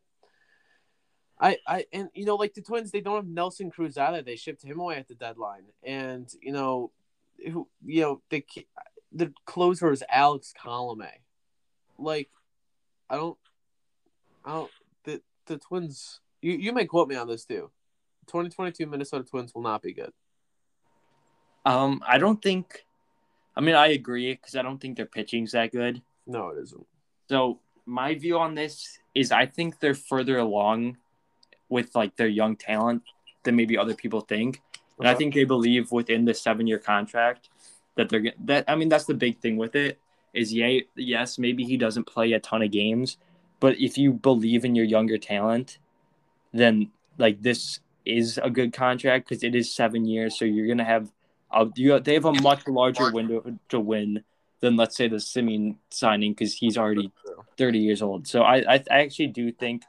I, 1.40 1.58
I 1.68 1.84
and 1.92 2.08
you 2.14 2.24
know 2.24 2.34
like 2.34 2.54
the 2.54 2.62
Twins 2.62 2.90
they 2.90 3.00
don't 3.00 3.14
have 3.14 3.28
Nelson 3.28 3.70
Cruz 3.70 3.96
either 3.96 4.22
they 4.22 4.34
shipped 4.34 4.64
him 4.64 4.80
away 4.80 4.96
at 4.96 5.06
the 5.06 5.14
deadline 5.14 5.66
and 5.84 6.28
you 6.42 6.50
know 6.50 6.90
who 7.52 7.68
you 7.86 8.00
know 8.00 8.22
the 8.30 8.44
the 9.12 9.32
closer 9.46 9.92
is 9.92 10.02
Alex 10.10 10.52
Colome 10.60 11.06
like 11.98 12.30
I 13.10 13.16
don't 13.16 13.38
I 14.44 14.52
don't 14.52 14.70
the 15.04 15.20
the 15.46 15.58
Twins 15.58 16.20
you 16.40 16.52
you 16.52 16.72
may 16.72 16.86
quote 16.86 17.08
me 17.08 17.16
on 17.16 17.28
this 17.28 17.44
too 17.44 17.70
2022 18.28 18.86
Minnesota 18.86 19.24
Twins 19.24 19.54
will 19.54 19.62
not 19.62 19.82
be 19.82 19.92
good. 19.92 20.12
Um, 21.64 22.02
I 22.06 22.18
don't 22.18 22.40
think. 22.40 22.84
I 23.56 23.60
mean, 23.60 23.74
I 23.74 23.88
agree 23.88 24.32
because 24.32 24.54
I 24.54 24.62
don't 24.62 24.78
think 24.78 24.96
their 24.96 25.06
pitching's 25.06 25.52
that 25.52 25.72
good. 25.72 26.00
No, 26.26 26.50
it 26.50 26.58
isn't. 26.62 26.86
So 27.28 27.58
my 27.86 28.14
view 28.14 28.38
on 28.38 28.54
this 28.54 28.98
is, 29.14 29.32
I 29.32 29.46
think 29.46 29.80
they're 29.80 29.94
further 29.94 30.38
along 30.38 30.98
with 31.68 31.94
like 31.94 32.16
their 32.16 32.28
young 32.28 32.54
talent 32.56 33.02
than 33.42 33.56
maybe 33.56 33.76
other 33.76 33.94
people 33.94 34.20
think, 34.20 34.62
and 34.98 35.08
I 35.08 35.14
think 35.14 35.34
they 35.34 35.44
believe 35.44 35.90
within 35.90 36.24
the 36.24 36.34
seven-year 36.34 36.78
contract 36.78 37.48
that 37.96 38.08
they're 38.08 38.32
that. 38.44 38.64
I 38.68 38.76
mean, 38.76 38.88
that's 38.88 39.06
the 39.06 39.14
big 39.14 39.40
thing 39.40 39.56
with 39.56 39.74
it 39.74 39.98
is 40.34 40.52
yeah, 40.52 40.80
yes, 40.96 41.38
maybe 41.38 41.64
he 41.64 41.76
doesn't 41.76 42.04
play 42.04 42.32
a 42.32 42.40
ton 42.40 42.62
of 42.62 42.70
games, 42.70 43.16
but 43.60 43.78
if 43.78 43.98
you 43.98 44.12
believe 44.12 44.64
in 44.64 44.74
your 44.74 44.84
younger 44.84 45.18
talent, 45.18 45.78
then 46.52 46.90
like 47.18 47.42
this 47.42 47.80
is 48.04 48.38
a 48.42 48.50
good 48.50 48.72
contract 48.72 49.28
because 49.28 49.42
it 49.42 49.54
is 49.54 49.74
seven 49.74 50.04
years. 50.04 50.38
So 50.38 50.44
you're 50.44 50.66
gonna 50.66 50.84
have, 50.84 51.10
you 51.76 51.98
they 52.00 52.14
have 52.14 52.24
a 52.24 52.32
much 52.32 52.66
larger 52.66 53.12
window 53.12 53.58
to 53.68 53.80
win 53.80 54.24
than 54.60 54.76
let's 54.76 54.96
say 54.96 55.08
the 55.08 55.16
Semien 55.16 55.76
signing 55.90 56.32
because 56.32 56.54
he's 56.54 56.76
already 56.76 57.12
30 57.56 57.78
years 57.78 58.02
old. 58.02 58.26
So 58.26 58.42
I, 58.42 58.74
I, 58.74 58.84
I 58.90 59.00
actually 59.00 59.28
do 59.28 59.52
think. 59.52 59.82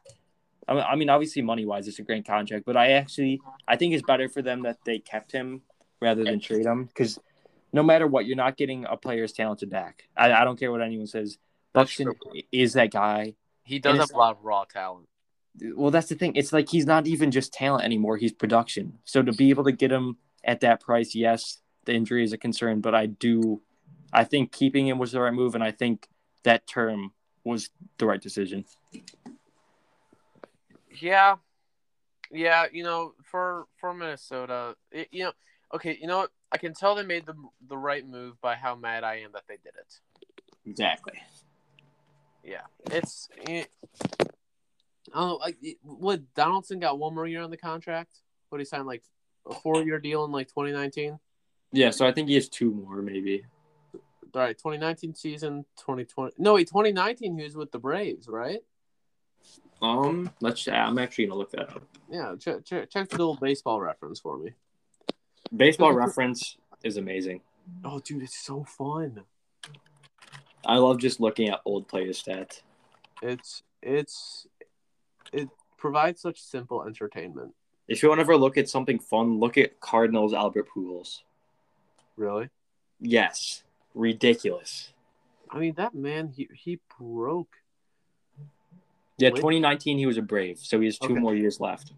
I 0.68 0.96
mean, 0.96 1.10
obviously, 1.10 1.42
money 1.42 1.66
wise, 1.66 1.88
it's 1.88 1.98
a 1.98 2.04
great 2.04 2.28
contract, 2.28 2.64
but 2.64 2.78
I 2.78 2.92
actually 2.92 3.42
I 3.68 3.76
think 3.76 3.96
it's 3.96 4.04
better 4.04 4.30
for 4.30 4.44
them 4.44 4.62
that 4.64 4.78
they 4.86 5.00
kept 5.00 5.32
him 5.32 5.64
rather 6.00 6.24
than 6.24 6.40
trade 6.40 6.68
him 6.68 6.86
because 6.86 7.20
no 7.72 7.84
matter 7.84 8.08
what, 8.08 8.26
you're 8.26 8.36
not 8.36 8.58
getting 8.58 8.86
a 8.86 8.98
player's 8.98 9.34
talented 9.34 9.70
back. 9.70 10.04
I, 10.16 10.32
I 10.32 10.44
don't 10.44 10.60
care 10.60 10.72
what 10.72 10.82
anyone 10.82 11.08
says. 11.08 11.38
Buxton 11.74 12.14
is 12.52 12.74
that 12.74 12.92
guy. 12.92 13.36
He 13.64 13.80
does 13.80 14.00
have 14.00 14.12
a 14.12 14.18
lot 14.18 14.38
of 14.38 14.44
raw 14.44 14.64
talent 14.64 15.08
well, 15.76 15.92
that's 15.92 16.10
the 16.10 16.16
thing. 16.16 16.36
It's 16.36 16.54
like 16.54 16.70
he's 16.70 16.86
not 16.86 17.08
even 17.08 17.32
just 17.32 17.54
talent 17.54 17.84
anymore. 17.84 18.18
He's 18.18 18.32
production. 18.32 19.00
So 19.06 19.22
to 19.22 19.32
be 19.34 19.50
able 19.50 19.64
to 19.66 19.72
get 19.72 19.92
him 19.92 20.18
at 20.44 20.62
that 20.62 20.82
price, 20.82 21.16
yes, 21.16 21.60
the 21.86 21.94
injury 21.94 22.24
is 22.24 22.34
a 22.34 22.38
concern, 22.38 22.82
but 22.82 22.96
I 22.96 23.08
do, 23.08 23.62
I 24.14 24.24
think 24.24 24.52
keeping 24.52 24.88
him 24.88 25.00
was 25.00 25.12
the 25.12 25.22
right 25.22 25.34
move, 25.34 25.56
and 25.56 25.64
I 25.64 25.72
think 25.72 26.08
that 26.44 26.68
term 26.68 27.14
was 27.44 27.70
the 27.98 28.06
right 28.06 28.22
decision. 28.22 28.66
Yeah, 31.02 31.36
yeah. 32.32 32.66
You 32.72 32.84
know, 32.84 33.14
for 33.24 33.66
for 33.78 33.94
Minnesota, 33.94 34.76
it, 34.92 35.08
you 35.12 35.26
know, 35.26 35.32
okay, 35.74 35.98
you 36.00 36.08
know 36.08 36.20
what? 36.20 36.32
I 36.52 36.58
can 36.58 36.74
tell 36.74 36.96
they 36.96 37.04
made 37.04 37.26
the 37.26 37.36
the 37.68 37.78
right 37.78 38.08
move 38.08 38.40
by 38.42 38.56
how 38.56 38.76
mad 38.76 39.04
I 39.04 39.20
am 39.20 39.32
that 39.34 39.44
they 39.48 39.58
did 39.58 39.74
it. 39.80 40.00
Exactly. 40.66 41.20
Yeah, 42.44 42.62
it's. 42.92 43.30
It, 43.48 43.70
Oh, 45.14 45.38
like 45.42 45.58
what? 45.82 46.22
Donaldson 46.36 46.80
got 46.80 47.00
one 47.00 47.16
more 47.16 47.28
year 47.28 47.42
on 47.42 47.50
the 47.50 47.58
contract. 47.58 48.20
What 48.50 48.60
he 48.60 48.66
signed 48.66 48.88
like 48.88 49.04
a 49.50 49.54
four-year 49.54 50.00
deal 50.00 50.26
in 50.26 50.32
like 50.32 50.48
2019. 50.48 51.20
Yeah, 51.72 51.92
so 51.92 52.08
I 52.08 52.12
think 52.12 52.28
he 52.28 52.36
has 52.36 52.50
two 52.50 52.72
more, 52.72 53.02
maybe. 53.02 53.46
All 54.34 54.42
right, 54.42 54.58
2019 54.58 55.16
season, 55.16 55.66
2020. 55.78 56.34
No, 56.38 56.56
wait, 56.56 56.68
2019 56.68 57.38
he 57.38 57.44
was 57.44 57.56
with 57.56 57.72
the 57.72 57.80
Braves, 57.80 58.28
right? 58.28 58.60
Um, 59.82 60.32
let's. 60.42 60.68
I'm 60.68 61.00
actually 61.00 61.28
gonna 61.28 61.40
look 61.40 61.52
that 61.52 61.76
up. 61.76 61.84
Yeah, 62.10 62.36
check 62.40 62.66
check, 62.66 62.90
check 62.90 63.10
the 63.10 63.18
little 63.18 63.36
baseball 63.36 63.80
reference 63.80 64.20
for 64.20 64.38
me. 64.38 64.52
Baseball 65.56 65.94
reference 66.06 66.58
is 66.84 66.98
amazing. 66.98 67.42
Oh, 67.84 68.00
dude, 68.00 68.24
it's 68.24 68.40
so 68.40 68.64
fun. 68.64 69.22
I 70.66 70.78
love 70.78 71.00
just 71.00 71.20
looking 71.20 71.50
at 71.50 71.62
old 71.66 71.88
player 71.88 72.10
stats. 72.10 72.62
It's 73.22 73.64
it's 73.82 74.48
it 75.32 75.50
provides 75.78 76.22
such 76.22 76.42
simple 76.42 76.84
entertainment. 76.84 77.54
If 77.88 78.04
you 78.04 78.10
want 78.10 78.20
to 78.20 78.24
ever 78.24 78.38
look 78.38 78.58
at 78.58 78.70
something 78.70 79.00
fun, 79.00 79.40
look 79.40 79.58
at 79.58 79.80
Cardinals 79.80 80.34
Albert 80.34 80.68
Pujols. 80.76 81.22
Really? 82.18 82.50
Yes. 83.00 83.64
Ridiculous. 83.96 84.94
I 85.50 85.58
mean, 85.58 85.74
that 85.78 85.96
man, 85.96 86.28
he 86.28 86.50
he 86.54 86.80
broke. 87.00 87.56
Yeah, 89.18 89.32
2019 89.32 89.98
he 89.98 90.06
was 90.06 90.18
a 90.18 90.22
Brave, 90.22 90.60
so 90.60 90.80
he 90.80 90.86
has 90.86 90.98
two 90.98 91.14
okay. 91.14 91.20
more 91.20 91.36
years 91.36 91.60
left. 91.60 91.92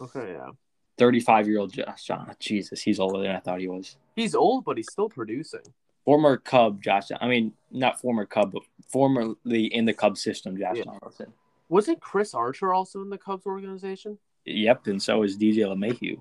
Okay, 0.00 0.34
yeah. 0.34 0.50
35 0.98 1.48
year 1.48 1.60
old 1.60 1.72
Josh 1.72 2.04
John. 2.04 2.34
Jesus, 2.38 2.82
he's 2.82 3.00
older 3.00 3.22
than 3.22 3.36
I 3.36 3.40
thought 3.40 3.60
he 3.60 3.68
was. 3.68 3.96
He's 4.14 4.34
old, 4.34 4.64
but 4.64 4.76
he's 4.76 4.90
still 4.90 5.08
producing. 5.08 5.60
Former 6.04 6.36
Cub 6.36 6.82
Josh. 6.82 7.08
I 7.20 7.26
mean, 7.26 7.52
not 7.70 8.00
former 8.00 8.24
Cub, 8.24 8.52
but 8.52 8.62
formerly 8.88 9.66
in 9.66 9.84
the 9.84 9.92
Cub 9.92 10.16
system, 10.16 10.56
Josh 10.56 10.76
yeah. 10.76 10.84
Donaldson. 10.84 11.32
Wasn't 11.68 12.00
Chris 12.00 12.32
Archer 12.32 12.72
also 12.72 13.02
in 13.02 13.10
the 13.10 13.18
Cubs 13.18 13.44
organization? 13.44 14.18
Yep, 14.44 14.86
and 14.86 15.02
so 15.02 15.24
is 15.24 15.36
DJ 15.36 15.58
LeMahieu. 15.58 16.20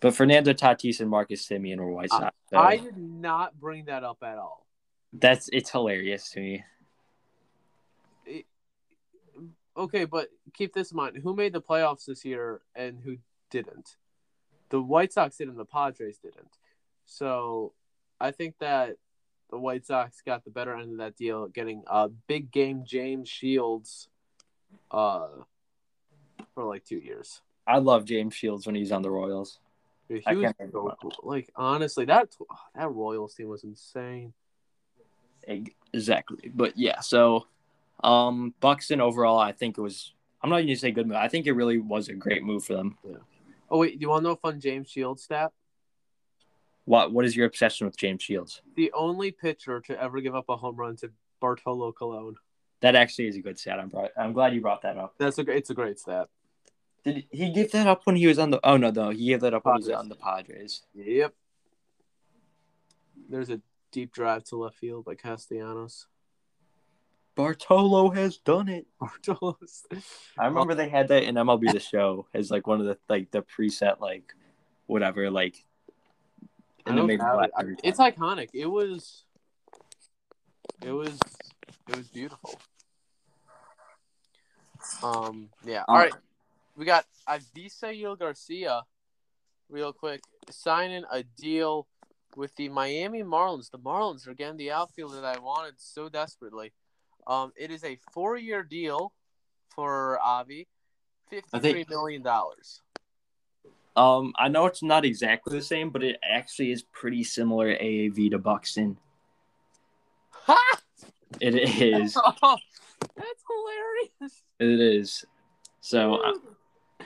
But 0.00 0.14
Fernando 0.14 0.52
Tatis 0.52 1.00
and 1.00 1.08
Marcus 1.08 1.48
Semien 1.48 1.78
were 1.78 1.90
White 1.90 2.10
Sox. 2.10 2.36
So 2.50 2.58
I 2.58 2.76
did 2.76 2.98
not 2.98 3.58
bring 3.58 3.86
that 3.86 4.04
up 4.04 4.18
at 4.22 4.36
all. 4.36 4.66
That's 5.12 5.48
it's 5.52 5.70
hilarious 5.70 6.28
to 6.32 6.40
me. 6.40 6.64
It, 8.26 8.44
okay, 9.76 10.04
but 10.04 10.28
keep 10.52 10.72
this 10.72 10.90
in 10.92 10.96
mind: 10.96 11.18
who 11.22 11.34
made 11.34 11.52
the 11.52 11.60
playoffs 11.60 12.06
this 12.06 12.24
year 12.24 12.60
and 12.74 13.00
who 13.02 13.18
didn't? 13.50 13.96
The 14.70 14.80
White 14.80 15.12
Sox 15.12 15.36
did, 15.36 15.48
and 15.48 15.58
the 15.58 15.64
Padres 15.64 16.18
didn't. 16.18 16.58
So, 17.06 17.72
I 18.20 18.30
think 18.30 18.56
that 18.58 18.96
the 19.50 19.58
White 19.58 19.86
Sox 19.86 20.20
got 20.24 20.44
the 20.44 20.50
better 20.50 20.74
end 20.74 20.92
of 20.92 20.98
that 20.98 21.16
deal, 21.16 21.46
getting 21.48 21.84
a 21.86 22.08
big 22.08 22.50
game 22.50 22.84
James 22.84 23.28
Shields 23.28 24.08
uh, 24.90 25.28
for 26.54 26.64
like 26.64 26.84
two 26.84 26.98
years. 26.98 27.40
I 27.66 27.78
love 27.78 28.04
James 28.04 28.34
Shields 28.34 28.66
when 28.66 28.74
he's 28.74 28.92
on 28.92 29.02
the 29.02 29.10
Royals. 29.10 29.58
Dude, 30.08 30.22
he 30.28 30.36
was 30.36 30.52
so 30.58 30.96
cool. 31.00 31.12
Like 31.22 31.50
honestly, 31.56 32.04
that 32.06 32.34
that 32.74 32.90
Royals 32.90 33.34
team 33.34 33.48
was 33.48 33.64
insane. 33.64 34.32
Exactly, 35.46 36.50
but 36.54 36.76
yeah. 36.76 37.00
So, 37.00 37.46
um, 38.04 38.54
Buxton 38.60 39.00
overall, 39.00 39.38
I 39.38 39.52
think 39.52 39.78
it 39.78 39.80
was. 39.80 40.12
I'm 40.42 40.50
not 40.50 40.56
even 40.56 40.68
gonna 40.68 40.76
say 40.76 40.90
good 40.90 41.06
move. 41.06 41.16
I 41.16 41.28
think 41.28 41.46
it 41.46 41.52
really 41.52 41.78
was 41.78 42.08
a 42.08 42.14
great 42.14 42.42
move 42.42 42.64
for 42.64 42.74
them. 42.74 42.98
Yeah. 43.08 43.16
Oh 43.70 43.78
wait, 43.78 43.98
do 43.98 44.02
you 44.02 44.10
want 44.10 44.22
to 44.22 44.28
know 44.28 44.34
a 44.34 44.36
fun 44.36 44.60
James 44.60 44.90
Shields 44.90 45.22
stat? 45.22 45.52
What 46.84 47.12
What 47.12 47.24
is 47.24 47.34
your 47.34 47.46
obsession 47.46 47.86
with 47.86 47.96
James 47.96 48.22
Shields? 48.22 48.60
The 48.76 48.92
only 48.92 49.30
pitcher 49.30 49.80
to 49.80 50.00
ever 50.00 50.20
give 50.20 50.34
up 50.34 50.48
a 50.48 50.56
home 50.56 50.76
run 50.76 50.96
to 50.96 51.10
Bartolo 51.40 51.92
Colon. 51.92 52.36
That 52.80 52.94
actually 52.94 53.28
is 53.28 53.36
a 53.36 53.40
good 53.40 53.58
stat. 53.58 53.80
I'm 53.80 53.88
brought, 53.88 54.10
I'm 54.18 54.34
glad 54.34 54.54
you 54.54 54.60
brought 54.60 54.82
that 54.82 54.98
up. 54.98 55.14
That's 55.18 55.38
a 55.38 55.50
it's 55.50 55.70
a 55.70 55.74
great 55.74 55.98
stat. 55.98 56.28
Did 57.04 57.24
he 57.30 57.50
give 57.50 57.70
that 57.72 57.86
up 57.86 58.02
when 58.04 58.16
he 58.16 58.26
was 58.26 58.38
on 58.38 58.50
the? 58.50 58.60
Oh 58.64 58.76
no, 58.76 58.90
no, 58.90 59.10
he 59.10 59.26
gave 59.28 59.40
that 59.40 59.54
up 59.54 59.64
when 59.64 59.76
he 59.76 59.88
was 59.88 59.90
on 59.90 60.08
the 60.08 60.14
Padres. 60.14 60.82
Yep. 60.94 61.34
There's 63.30 63.50
a 63.50 63.60
deep 63.90 64.12
drive 64.12 64.44
to 64.44 64.56
left 64.56 64.76
field 64.76 65.04
by 65.04 65.14
Castellanos. 65.14 66.06
Bartolo 67.36 68.10
has 68.10 68.36
done 68.38 68.68
it. 68.68 68.86
Bartolo's. 69.00 69.84
I 70.38 70.46
remember 70.46 70.74
they 70.74 70.88
had 70.88 71.08
that 71.08 71.24
in 71.24 71.34
MLB 71.34 71.72
The 71.72 71.80
Show 71.80 72.26
as 72.34 72.50
like 72.50 72.66
one 72.66 72.80
of 72.80 72.86
the 72.86 72.98
like 73.08 73.30
the 73.30 73.42
preset 73.42 74.00
like 74.00 74.34
whatever 74.86 75.30
like. 75.30 75.64
And 76.86 76.98
it 76.98 77.02
made 77.02 77.18
me 77.18 77.24
have 77.24 77.36
laugh 77.36 77.48
it. 77.60 77.80
It's 77.82 77.98
iconic. 77.98 78.50
It 78.52 78.66
was. 78.66 79.24
It 80.82 80.92
was. 80.92 81.18
It 81.88 81.96
was 81.96 82.08
beautiful. 82.08 82.60
Um. 85.02 85.48
Yeah. 85.64 85.84
All 85.88 85.96
Uh, 85.96 86.00
right. 86.00 86.12
We 86.76 86.84
got 86.84 87.06
Avisail 87.28 88.18
Garcia, 88.18 88.82
real 89.68 89.92
quick, 89.92 90.20
signing 90.50 91.04
a 91.10 91.22
deal 91.22 91.86
with 92.36 92.54
the 92.56 92.68
Miami 92.68 93.22
Marlins. 93.22 93.70
The 93.70 93.78
Marlins 93.78 94.26
are 94.26 94.34
getting 94.34 94.56
the 94.56 94.72
outfielder 94.72 95.20
that 95.20 95.36
I 95.36 95.38
wanted 95.38 95.74
so 95.78 96.08
desperately. 96.08 96.72
Um, 97.26 97.52
it 97.56 97.70
is 97.70 97.84
a 97.84 97.98
four-year 98.12 98.62
deal 98.62 99.12
for 99.74 100.18
Avi, 100.20 100.66
fifty-three 101.30 101.86
million 101.88 102.22
dollars. 102.22 102.82
Um, 103.96 104.32
I 104.36 104.48
know 104.48 104.66
it's 104.66 104.82
not 104.82 105.04
exactly 105.04 105.56
the 105.56 105.64
same, 105.64 105.90
but 105.90 106.02
it 106.02 106.16
actually 106.28 106.72
is 106.72 106.82
pretty 106.82 107.22
similar 107.22 107.68
AAV 107.68 108.30
to 108.32 108.38
Buxton. 108.38 108.98
Ha! 110.30 110.58
It 111.40 111.54
is. 111.54 112.16
Oh, 112.16 112.32
that's 113.16 113.44
hilarious. 113.48 114.42
It 114.58 114.80
is. 114.80 115.24
So 115.80 116.16
uh, 116.16 116.32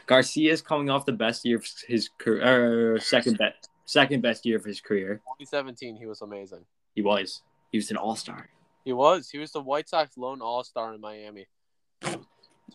Garcia 0.06 0.52
is 0.52 0.62
coming 0.62 0.88
off 0.88 1.04
the 1.04 1.12
best 1.12 1.44
year 1.44 1.58
of 1.58 1.66
his 1.86 2.08
career, 2.18 2.94
or 2.94 3.00
second 3.00 3.36
best, 3.38 3.68
second 3.84 4.22
best 4.22 4.46
year 4.46 4.56
of 4.56 4.64
his 4.64 4.80
career. 4.80 5.20
2017, 5.40 5.96
he 5.96 6.06
was 6.06 6.22
amazing. 6.22 6.64
He 6.94 7.02
was. 7.02 7.42
He 7.70 7.78
was 7.78 7.90
an 7.90 7.96
all 7.96 8.16
star. 8.16 8.48
He 8.84 8.92
was. 8.92 9.28
He 9.30 9.38
was 9.38 9.52
the 9.52 9.60
White 9.60 9.88
Sox 9.88 10.16
lone 10.16 10.40
All 10.40 10.64
Star 10.64 10.94
in 10.94 11.00
Miami. 11.00 11.46
It's 12.02 12.16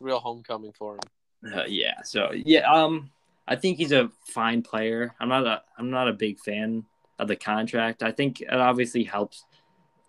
a 0.01 0.03
real 0.03 0.19
homecoming 0.19 0.73
for 0.73 0.95
him. 0.95 1.53
Uh, 1.53 1.65
yeah. 1.67 2.01
So 2.03 2.31
yeah. 2.33 2.71
Um, 2.71 3.11
I 3.47 3.55
think 3.55 3.77
he's 3.77 3.91
a 3.91 4.09
fine 4.27 4.61
player. 4.61 5.13
I'm 5.19 5.29
not 5.29 5.45
a. 5.45 5.61
I'm 5.77 5.89
not 5.89 6.07
a 6.07 6.13
big 6.13 6.39
fan 6.39 6.85
of 7.19 7.27
the 7.27 7.35
contract. 7.35 8.03
I 8.03 8.11
think 8.11 8.41
it 8.41 8.53
obviously 8.53 9.03
helps, 9.03 9.45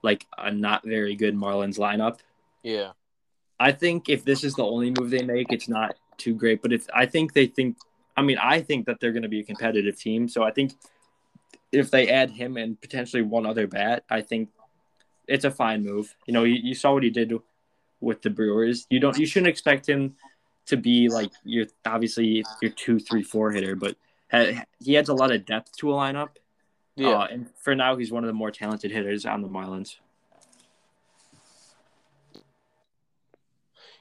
like 0.03 0.27
a 0.39 0.51
not 0.51 0.85
very 0.85 1.17
good 1.17 1.35
Marlins 1.35 1.79
lineup. 1.79 2.19
Yeah. 2.63 2.93
I 3.59 3.73
think 3.73 4.09
if 4.09 4.25
this 4.25 4.43
is 4.43 4.55
the 4.55 4.65
only 4.65 4.93
move 4.99 5.11
they 5.11 5.23
make, 5.23 5.53
it's 5.53 5.69
not 5.69 5.97
too 6.19 6.35
great. 6.35 6.61
But 6.61 6.73
if 6.73 6.87
I 6.93 7.07
think 7.07 7.33
they 7.33 7.47
think, 7.47 7.77
I 8.17 8.23
mean, 8.23 8.39
I 8.39 8.61
think 8.61 8.87
that 8.87 9.01
they're 9.01 9.13
going 9.13 9.23
to 9.23 9.29
be 9.29 9.41
a 9.41 9.45
competitive 9.45 9.99
team. 9.99 10.29
So 10.29 10.43
I 10.43 10.51
think 10.51 10.73
if 11.71 11.91
they 11.91 12.09
add 12.09 12.31
him 12.31 12.57
and 12.57 12.81
potentially 12.81 13.23
one 13.23 13.47
other 13.47 13.67
bat, 13.67 14.05
I 14.11 14.23
think 14.23 14.51
it's 15.29 15.45
a 15.45 15.51
fine 15.51 15.85
move. 15.85 16.15
You 16.27 16.35
know, 16.35 16.45
you, 16.45 16.61
you 16.63 16.75
saw 16.75 16.93
what 16.93 17.03
he 17.03 17.11
did 17.11 17.33
with 18.01 18.23
the 18.23 18.31
Brewers. 18.31 18.87
You 18.91 19.01
don't, 19.01 19.19
you 19.19 19.27
shouldn't 19.27 19.49
expect 19.49 19.89
him 19.89 20.17
to 20.67 20.77
be 20.77 21.09
like 21.09 21.31
your 21.45 21.67
obviously 21.87 22.45
your 22.61 22.71
two, 22.73 22.99
three, 22.99 23.23
four 23.23 23.51
hitter, 23.51 23.77
but 23.77 23.97
ha- 24.31 24.65
he 24.81 24.97
adds 24.97 25.09
a 25.09 25.15
lot 25.15 25.31
of 25.31 25.45
depth 25.45 25.77
to 25.79 25.93
a 25.93 25.95
lineup. 25.95 26.31
Yeah. 26.97 27.09
Uh, 27.11 27.27
and 27.31 27.51
for 27.57 27.75
now, 27.75 27.97
he's 27.97 28.13
one 28.13 28.25
of 28.25 28.29
the 28.29 28.35
more 28.35 28.51
talented 28.51 28.91
hitters 28.91 29.27
on 29.27 29.43
the 29.43 29.49
Marlins. 29.49 29.97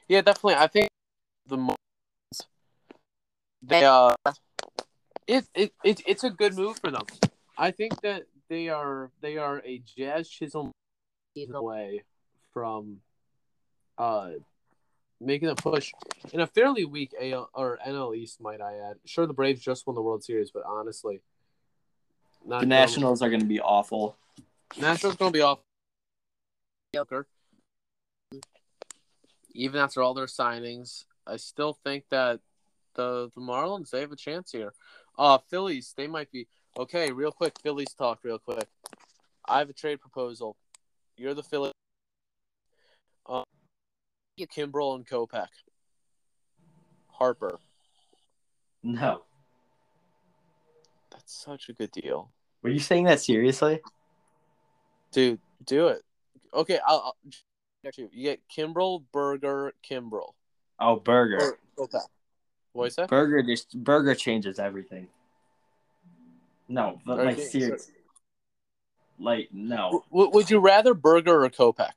Yeah, 0.08 0.20
definitely. 0.20 0.54
I 0.54 0.66
think 0.66 0.88
the 1.46 1.56
Marlins, 1.56 2.46
they 3.62 3.84
uh, 3.84 4.14
it, 5.26 5.46
it 5.54 5.72
it 5.82 6.02
it's 6.06 6.24
a 6.24 6.30
good 6.30 6.54
move 6.54 6.78
for 6.78 6.90
them. 6.90 7.04
I 7.56 7.70
think 7.70 8.00
that 8.02 8.24
they 8.48 8.68
are 8.68 9.10
they 9.20 9.38
are 9.38 9.62
a 9.64 9.82
Jazz 9.96 10.28
Chisholm 11.34 11.54
away 11.54 12.04
from 12.52 13.00
uh 13.98 14.30
making 15.20 15.48
a 15.48 15.54
push 15.54 15.92
in 16.32 16.40
a 16.40 16.46
fairly 16.46 16.84
weak 16.84 17.14
AL 17.20 17.50
or 17.54 17.78
NL 17.86 18.16
East, 18.16 18.40
might 18.40 18.60
I 18.60 18.76
add. 18.90 18.96
Sure, 19.04 19.26
the 19.26 19.32
Braves 19.32 19.60
just 19.60 19.86
won 19.86 19.94
the 19.94 20.02
World 20.02 20.22
Series, 20.24 20.50
but 20.50 20.64
honestly, 20.66 21.20
not 22.44 22.60
The 22.60 22.66
Nationals 22.66 23.22
are 23.22 23.28
going 23.28 23.40
to 23.40 23.46
be 23.46 23.60
awful. 23.60 24.16
Nationals 24.78 25.16
gonna 25.16 25.30
be 25.30 25.40
awful. 25.40 25.62
Joker. 26.94 27.26
Even 29.52 29.80
after 29.80 30.02
all 30.02 30.14
their 30.14 30.26
signings, 30.26 31.04
I 31.26 31.36
still 31.36 31.78
think 31.84 32.04
that 32.10 32.40
the 32.94 33.30
the 33.34 33.40
Marlins 33.40 33.90
they 33.90 34.00
have 34.00 34.12
a 34.12 34.16
chance 34.16 34.50
here. 34.50 34.72
Uh 35.16 35.38
Phillies 35.38 35.94
they 35.96 36.06
might 36.06 36.30
be 36.32 36.48
okay. 36.76 37.12
Real 37.12 37.30
quick, 37.30 37.54
Phillies 37.62 37.94
talk 37.96 38.20
real 38.24 38.38
quick. 38.38 38.66
I 39.46 39.58
have 39.58 39.70
a 39.70 39.74
trade 39.74 40.00
proposal. 40.00 40.56
You're 41.16 41.34
the 41.34 41.42
Phillies. 41.42 41.72
Um, 43.26 43.44
Kimbrel 44.38 44.96
and 44.96 45.06
Kopech. 45.06 45.46
Harper. 47.08 47.58
No. 48.82 49.22
That's 51.10 51.32
such 51.32 51.68
a 51.68 51.72
good 51.72 51.92
deal, 51.92 52.32
Were 52.62 52.70
you 52.70 52.80
saying 52.80 53.04
that 53.04 53.20
seriously? 53.20 53.80
dude. 55.12 55.38
Do 55.64 55.88
it. 55.88 56.02
Okay, 56.52 56.78
I'll. 56.86 57.00
I'll 57.04 57.16
get 57.82 57.96
you. 57.96 58.10
You 58.12 58.22
get 58.24 58.40
Kimbrel, 58.54 59.04
Burger, 59.12 59.72
Kimbrel. 59.88 60.32
Oh, 60.80 60.96
Burger. 60.96 61.56
Or 61.76 61.86
Kopech. 61.86 62.02
What 62.72 62.88
is 62.88 62.96
that? 62.96 63.08
Burger 63.08 63.42
just 63.42 63.72
Burger 63.82 64.14
changes 64.14 64.58
everything. 64.58 65.06
No, 66.68 67.00
but 67.06 67.18
like 67.18 67.36
Okay, 67.38 67.44
serious. 67.46 67.90
Like 69.18 69.48
no. 69.52 70.04
W- 70.10 70.30
would 70.30 70.50
you 70.50 70.58
rather 70.58 70.94
Burger 70.94 71.44
or 71.44 71.50
Kopech? 71.50 71.92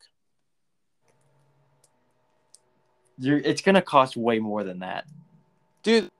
You're, 3.19 3.37
it's 3.39 3.61
gonna 3.61 3.81
cost 3.81 4.15
way 4.15 4.39
more 4.39 4.63
than 4.63 4.79
that. 4.79 5.05
Dude, 5.81 6.11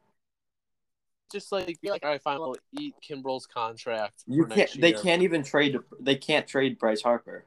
just 1.32 1.52
like 1.52 1.80
be 1.82 1.92
like, 1.92 2.04
all 2.04 2.10
right, 2.10 2.22
fine, 2.22 2.40
we'll 2.40 2.56
eat 2.80 2.96
Kimbrel's 3.08 3.46
contract. 3.46 4.24
You 4.28 4.44
for 4.44 4.50
can't. 4.50 4.58
next 4.60 4.82
They 4.82 4.90
year. 4.90 4.98
can't 5.00 5.22
even 5.22 5.44
trade. 5.44 5.78
They 6.00 6.16
can't 6.16 6.48
trade 6.48 6.80
Bryce 6.80 7.02
Harper. 7.02 7.46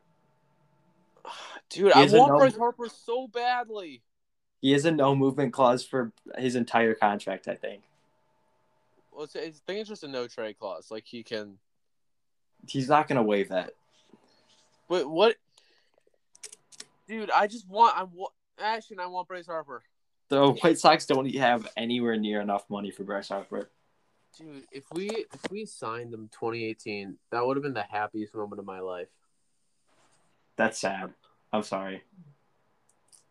Dude, 1.70 1.92
I 1.92 2.06
want 2.06 2.32
no- 2.32 2.38
Bryce 2.38 2.56
Harper 2.56 2.88
so 2.88 3.26
badly. 3.26 4.02
He 4.60 4.72
has 4.72 4.84
a 4.84 4.92
no 4.92 5.16
movement 5.16 5.52
clause 5.54 5.84
for 5.84 6.12
his 6.36 6.54
entire 6.54 6.94
contract. 6.94 7.48
I 7.48 7.54
think 7.54 7.82
Well, 9.10 9.24
it's, 9.24 9.34
it's, 9.34 9.58
I 9.58 9.62
think 9.66 9.80
it's 9.80 9.88
just 9.88 10.04
a 10.04 10.08
no 10.08 10.26
trade 10.28 10.58
clause. 10.58 10.90
Like 10.90 11.06
he 11.06 11.22
can. 11.22 11.56
He's 12.66 12.88
not 12.88 13.08
gonna 13.08 13.22
waive 13.22 13.48
that. 13.48 13.72
But 14.88 15.08
what? 15.08 15.36
Dude, 17.08 17.30
I 17.30 17.46
just 17.46 17.68
want. 17.68 17.96
I 17.96 18.04
want. 18.04 18.32
Actually, 18.60 18.98
I 18.98 19.06
want 19.06 19.28
Bryce 19.28 19.46
Harper. 19.46 19.82
The 20.28 20.52
White 20.52 20.78
Sox 20.78 21.06
don't 21.06 21.32
have 21.34 21.66
anywhere 21.76 22.16
near 22.16 22.40
enough 22.40 22.64
money 22.68 22.90
for 22.90 23.02
Bryce 23.02 23.28
Harper. 23.28 23.68
Dude, 24.38 24.64
if 24.70 24.84
we 24.92 25.08
if 25.10 25.50
we 25.50 25.66
signed 25.66 26.14
him 26.14 26.28
2018, 26.32 27.16
that 27.30 27.44
would 27.44 27.56
have 27.56 27.64
been 27.64 27.74
the 27.74 27.82
happiest 27.82 28.34
moment 28.34 28.60
of 28.60 28.64
my 28.64 28.80
life. 28.80 29.08
That's 30.56 30.78
sad. 30.78 31.12
I'm 31.52 31.62
sorry. 31.62 32.02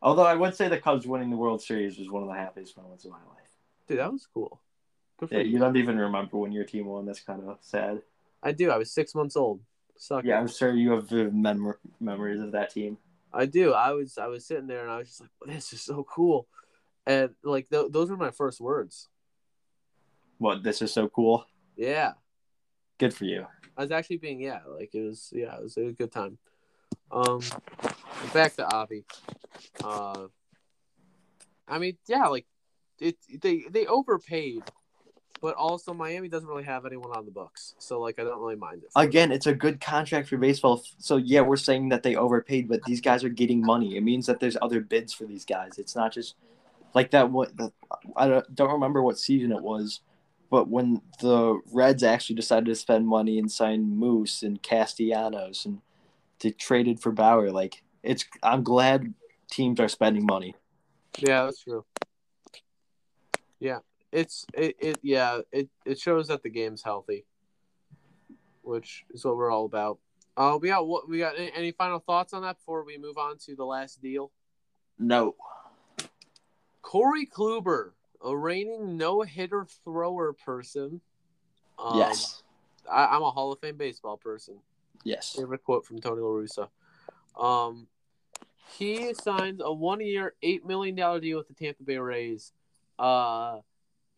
Although 0.01 0.25
I 0.25 0.35
would 0.35 0.55
say 0.55 0.67
the 0.67 0.77
Cubs 0.77 1.05
winning 1.05 1.29
the 1.29 1.37
World 1.37 1.61
Series 1.61 1.97
was 1.97 2.09
one 2.09 2.23
of 2.23 2.29
the 2.29 2.35
happiest 2.35 2.77
moments 2.77 3.05
of 3.05 3.11
my 3.11 3.17
life. 3.17 3.49
Dude, 3.87 3.99
that 3.99 4.11
was 4.11 4.27
cool. 4.33 4.59
Yeah, 5.29 5.39
you. 5.39 5.51
you 5.51 5.59
don't 5.59 5.77
even 5.77 5.97
remember 5.97 6.37
when 6.37 6.51
your 6.51 6.63
team 6.63 6.85
won. 6.85 7.05
That's 7.05 7.21
kind 7.21 7.41
of 7.47 7.57
sad. 7.61 8.01
I 8.41 8.51
do. 8.51 8.71
I 8.71 8.77
was 8.77 8.91
six 8.91 9.13
months 9.13 9.35
old. 9.35 9.61
Suck 9.97 10.23
Yeah, 10.23 10.37
it. 10.37 10.41
I'm 10.41 10.47
sure 10.47 10.73
you 10.73 10.91
have 10.91 11.09
vivid 11.09 11.35
mem- 11.35 11.73
memories 11.99 12.39
of 12.39 12.53
that 12.53 12.69
team. 12.71 12.97
I 13.33 13.45
do. 13.45 13.73
I 13.73 13.91
was 13.91 14.17
I 14.17 14.27
was 14.27 14.45
sitting 14.45 14.67
there 14.67 14.81
and 14.83 14.91
I 14.91 14.97
was 14.97 15.07
just 15.09 15.21
like, 15.21 15.29
this 15.45 15.73
is 15.73 15.81
so 15.81 16.03
cool, 16.03 16.47
and 17.05 17.35
like 17.43 17.69
th- 17.69 17.91
those 17.91 18.09
were 18.09 18.17
my 18.17 18.31
first 18.31 18.59
words. 18.61 19.07
What? 20.37 20.63
This 20.63 20.81
is 20.81 20.93
so 20.93 21.09
cool. 21.09 21.45
Yeah, 21.75 22.13
Good 22.97 23.13
for 23.13 23.25
you. 23.25 23.45
I 23.77 23.81
was 23.81 23.91
actually 23.91 24.17
being 24.17 24.41
yeah, 24.41 24.59
like 24.67 24.93
it 24.93 25.01
was 25.01 25.31
yeah, 25.33 25.55
it 25.57 25.63
was 25.63 25.77
a 25.77 25.91
good 25.91 26.11
time. 26.11 26.37
Um, 27.11 27.41
back 28.33 28.55
to 28.55 28.65
Avi. 28.75 29.05
Uh, 29.83 30.27
I 31.67 31.77
mean 31.79 31.97
yeah, 32.07 32.27
like 32.27 32.45
it 32.99 33.17
they 33.41 33.65
they 33.69 33.85
overpaid, 33.85 34.63
but 35.41 35.55
also 35.55 35.93
Miami 35.93 36.27
doesn't 36.27 36.49
really 36.49 36.63
have 36.63 36.85
anyone 36.85 37.11
on 37.15 37.25
the 37.25 37.31
books, 37.31 37.75
so 37.79 37.99
like 37.99 38.19
I 38.19 38.23
don't 38.23 38.39
really 38.39 38.55
mind 38.55 38.83
it. 38.83 38.89
Again, 38.95 39.31
it's 39.31 39.47
a 39.47 39.53
good 39.53 39.79
contract 39.79 40.27
for 40.27 40.37
baseball. 40.37 40.83
So 40.97 41.17
yeah, 41.17 41.41
we're 41.41 41.55
saying 41.57 41.89
that 41.89 42.03
they 42.03 42.15
overpaid, 42.15 42.67
but 42.67 42.83
these 42.83 43.01
guys 43.01 43.23
are 43.23 43.29
getting 43.29 43.61
money. 43.61 43.97
It 43.97 44.01
means 44.01 44.25
that 44.25 44.39
there's 44.39 44.57
other 44.61 44.81
bids 44.81 45.13
for 45.13 45.25
these 45.25 45.45
guys. 45.45 45.77
It's 45.77 45.95
not 45.95 46.11
just 46.11 46.35
like 46.93 47.11
that. 47.11 47.31
What 47.31 47.55
the, 47.55 47.71
I 48.15 48.27
don't, 48.27 48.55
don't 48.55 48.71
remember 48.71 49.01
what 49.01 49.17
season 49.17 49.51
it 49.51 49.61
was, 49.61 50.01
But 50.49 50.67
when 50.67 51.01
the 51.21 51.59
Reds 51.71 52.03
actually 52.03 52.35
decided 52.35 52.65
to 52.65 52.75
spend 52.75 53.07
money 53.07 53.37
and 53.37 53.51
sign 53.51 53.97
Moose 53.97 54.41
and 54.41 54.61
Castellanos 54.61 55.65
and 55.65 55.81
they 56.39 56.51
traded 56.51 56.99
for 56.99 57.11
Bauer, 57.11 57.51
like 57.51 57.83
it's 58.01 58.25
I'm 58.41 58.63
glad 58.63 59.13
teams 59.51 59.79
are 59.79 59.87
spending 59.87 60.25
money. 60.25 60.55
Yeah, 61.19 61.45
that's 61.45 61.63
true. 61.63 61.85
Yeah, 63.59 63.79
it's 64.11 64.45
it, 64.53 64.75
it 64.79 64.99
yeah 65.01 65.41
it 65.51 65.69
it 65.85 65.99
shows 65.99 66.27
that 66.27 66.43
the 66.43 66.49
game's 66.49 66.83
healthy, 66.83 67.25
which 68.61 69.05
is 69.11 69.23
what 69.25 69.37
we're 69.37 69.51
all 69.51 69.65
about. 69.65 69.99
Uh, 70.37 70.57
we 70.61 70.69
got 70.69 70.87
what 70.87 71.09
we 71.09 71.19
got. 71.19 71.37
Any, 71.37 71.51
any 71.55 71.71
final 71.71 71.99
thoughts 71.99 72.33
on 72.33 72.43
that 72.43 72.57
before 72.57 72.83
we 72.83 72.97
move 72.97 73.17
on 73.17 73.37
to 73.39 73.55
the 73.55 73.65
last 73.65 74.01
deal? 74.01 74.31
No. 74.97 75.35
Corey 76.81 77.25
Kluber, 77.25 77.91
a 78.23 78.35
reigning 78.35 78.97
no 78.97 79.21
hitter 79.21 79.67
thrower 79.83 80.33
person. 80.33 81.01
Um, 81.77 81.97
yes. 81.97 82.43
I, 82.89 83.05
I'm 83.05 83.21
a 83.21 83.31
Hall 83.31 83.51
of 83.51 83.59
Fame 83.59 83.77
baseball 83.77 84.17
person. 84.17 84.55
Yes. 85.03 85.35
Favorite 85.37 85.63
quote 85.63 85.85
from 85.85 85.99
Tony 85.99 86.21
La 86.21 86.29
Russa. 86.29 86.69
Um, 87.39 87.87
he 88.77 89.13
signs 89.13 89.61
a 89.63 89.71
one-year, 89.71 90.33
eight 90.41 90.65
million 90.65 90.95
dollar 90.95 91.19
deal 91.19 91.37
with 91.37 91.47
the 91.47 91.53
Tampa 91.53 91.83
Bay 91.83 91.97
Rays, 91.97 92.51
uh, 92.97 93.59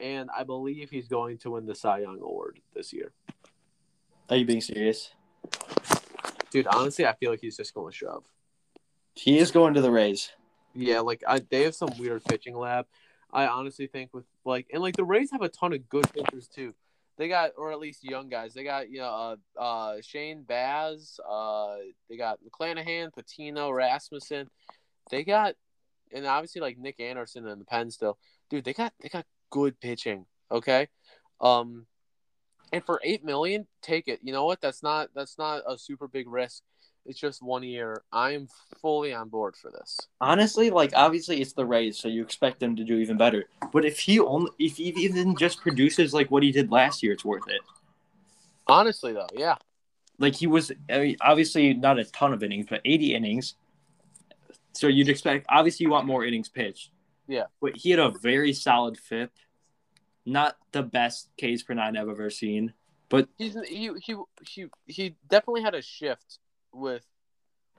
and 0.01 0.29
I 0.35 0.43
believe 0.43 0.89
he's 0.89 1.07
going 1.07 1.37
to 1.39 1.51
win 1.51 1.65
the 1.65 1.75
Cy 1.75 1.99
Young 1.99 2.19
Award 2.21 2.59
this 2.73 2.91
year. 2.91 3.13
Are 4.29 4.35
you 4.35 4.45
being 4.45 4.61
serious? 4.61 5.11
Dude, 6.49 6.67
honestly, 6.67 7.05
I 7.05 7.13
feel 7.13 7.31
like 7.31 7.41
he's 7.41 7.57
just 7.57 7.73
going 7.73 7.91
to 7.91 7.97
shove. 7.97 8.25
He 9.15 9.37
is 9.37 9.51
going 9.51 9.73
to 9.75 9.81
the 9.81 9.91
Rays. 9.91 10.31
Yeah, 10.73 11.01
like 11.01 11.23
I, 11.27 11.39
they 11.49 11.63
have 11.63 11.75
some 11.75 11.89
weird 11.99 12.23
pitching 12.25 12.57
lab. 12.57 12.85
I 13.33 13.47
honestly 13.47 13.87
think 13.87 14.13
with 14.13 14.25
like 14.45 14.67
and 14.73 14.81
like 14.81 14.95
the 14.95 15.03
Rays 15.03 15.31
have 15.31 15.41
a 15.41 15.49
ton 15.49 15.73
of 15.73 15.87
good 15.89 16.11
pitchers 16.13 16.47
too. 16.47 16.73
They 17.17 17.27
got 17.27 17.51
or 17.57 17.71
at 17.71 17.79
least 17.79 18.03
young 18.03 18.29
guys. 18.29 18.53
They 18.53 18.63
got 18.63 18.89
you 18.89 18.99
know 18.99 19.37
uh, 19.57 19.61
uh 19.61 19.97
Shane 20.01 20.43
Baz. 20.43 21.19
Uh, 21.29 21.75
they 22.09 22.17
got 22.17 22.39
McClanahan, 22.43 23.13
Patino, 23.13 23.69
Rasmussen. 23.71 24.49
They 25.09 25.23
got 25.23 25.55
and 26.13 26.25
obviously 26.25 26.61
like 26.61 26.77
Nick 26.77 26.99
Anderson 26.99 27.47
in 27.47 27.59
the 27.59 27.65
pen 27.65 27.91
still. 27.91 28.17
Dude, 28.49 28.63
they 28.63 28.73
got 28.73 28.93
they 29.01 29.09
got 29.09 29.25
good 29.51 29.79
pitching. 29.79 30.25
Okay, 30.51 30.87
um, 31.39 31.85
and 32.73 32.83
for 32.83 32.99
eight 33.03 33.23
million, 33.23 33.67
take 33.83 34.07
it. 34.07 34.19
You 34.23 34.33
know 34.33 34.45
what? 34.45 34.61
That's 34.61 34.81
not 34.81 35.09
that's 35.13 35.37
not 35.37 35.61
a 35.67 35.77
super 35.77 36.07
big 36.07 36.27
risk. 36.27 36.63
It's 37.05 37.19
just 37.19 37.41
one 37.41 37.63
year. 37.63 38.03
I'm 38.11 38.47
fully 38.79 39.13
on 39.13 39.29
board 39.29 39.55
for 39.55 39.71
this. 39.71 39.99
Honestly, 40.19 40.69
like 40.69 40.91
obviously 40.95 41.41
it's 41.41 41.53
the 41.53 41.65
Rays, 41.65 41.97
so 41.97 42.07
you 42.07 42.21
expect 42.21 42.59
them 42.59 42.75
to 42.75 42.83
do 42.83 42.97
even 42.97 43.17
better. 43.17 43.45
But 43.73 43.85
if 43.85 43.99
he 43.99 44.19
only 44.19 44.51
if 44.59 44.77
he 44.77 44.89
even 44.89 45.35
just 45.35 45.61
produces 45.61 46.13
like 46.13 46.29
what 46.29 46.43
he 46.43 46.51
did 46.51 46.71
last 46.71 47.01
year, 47.01 47.13
it's 47.13 47.25
worth 47.25 47.47
it. 47.47 47.61
Honestly, 48.67 49.13
though, 49.13 49.27
yeah. 49.33 49.55
Like 50.19 50.35
he 50.35 50.45
was 50.47 50.71
I 50.89 50.99
mean, 50.99 51.17
obviously 51.21 51.73
not 51.73 51.97
a 51.97 52.05
ton 52.05 52.33
of 52.33 52.43
innings, 52.43 52.67
but 52.69 52.81
80 52.85 53.15
innings. 53.15 53.55
So 54.73 54.87
you'd 54.87 55.09
expect 55.09 55.47
obviously 55.49 55.85
you 55.85 55.89
want 55.89 56.05
more 56.05 56.23
innings 56.23 56.49
pitched. 56.49 56.91
Yeah. 57.27 57.45
But 57.61 57.77
he 57.77 57.91
had 57.91 57.99
a 57.99 58.09
very 58.09 58.53
solid 58.53 58.97
FIP. 58.97 59.31
Not 60.25 60.55
the 60.71 60.83
best 60.83 61.29
Ks 61.41 61.63
per 61.63 61.73
nine 61.73 61.97
I've 61.97 62.07
ever 62.07 62.29
seen, 62.29 62.73
but 63.09 63.27
He's 63.37 63.57
he 63.67 63.89
he 64.03 64.15
he 64.47 64.67
he 64.85 65.15
definitely 65.27 65.63
had 65.63 65.73
a 65.73 65.81
shift 65.81 66.37
with 66.71 67.03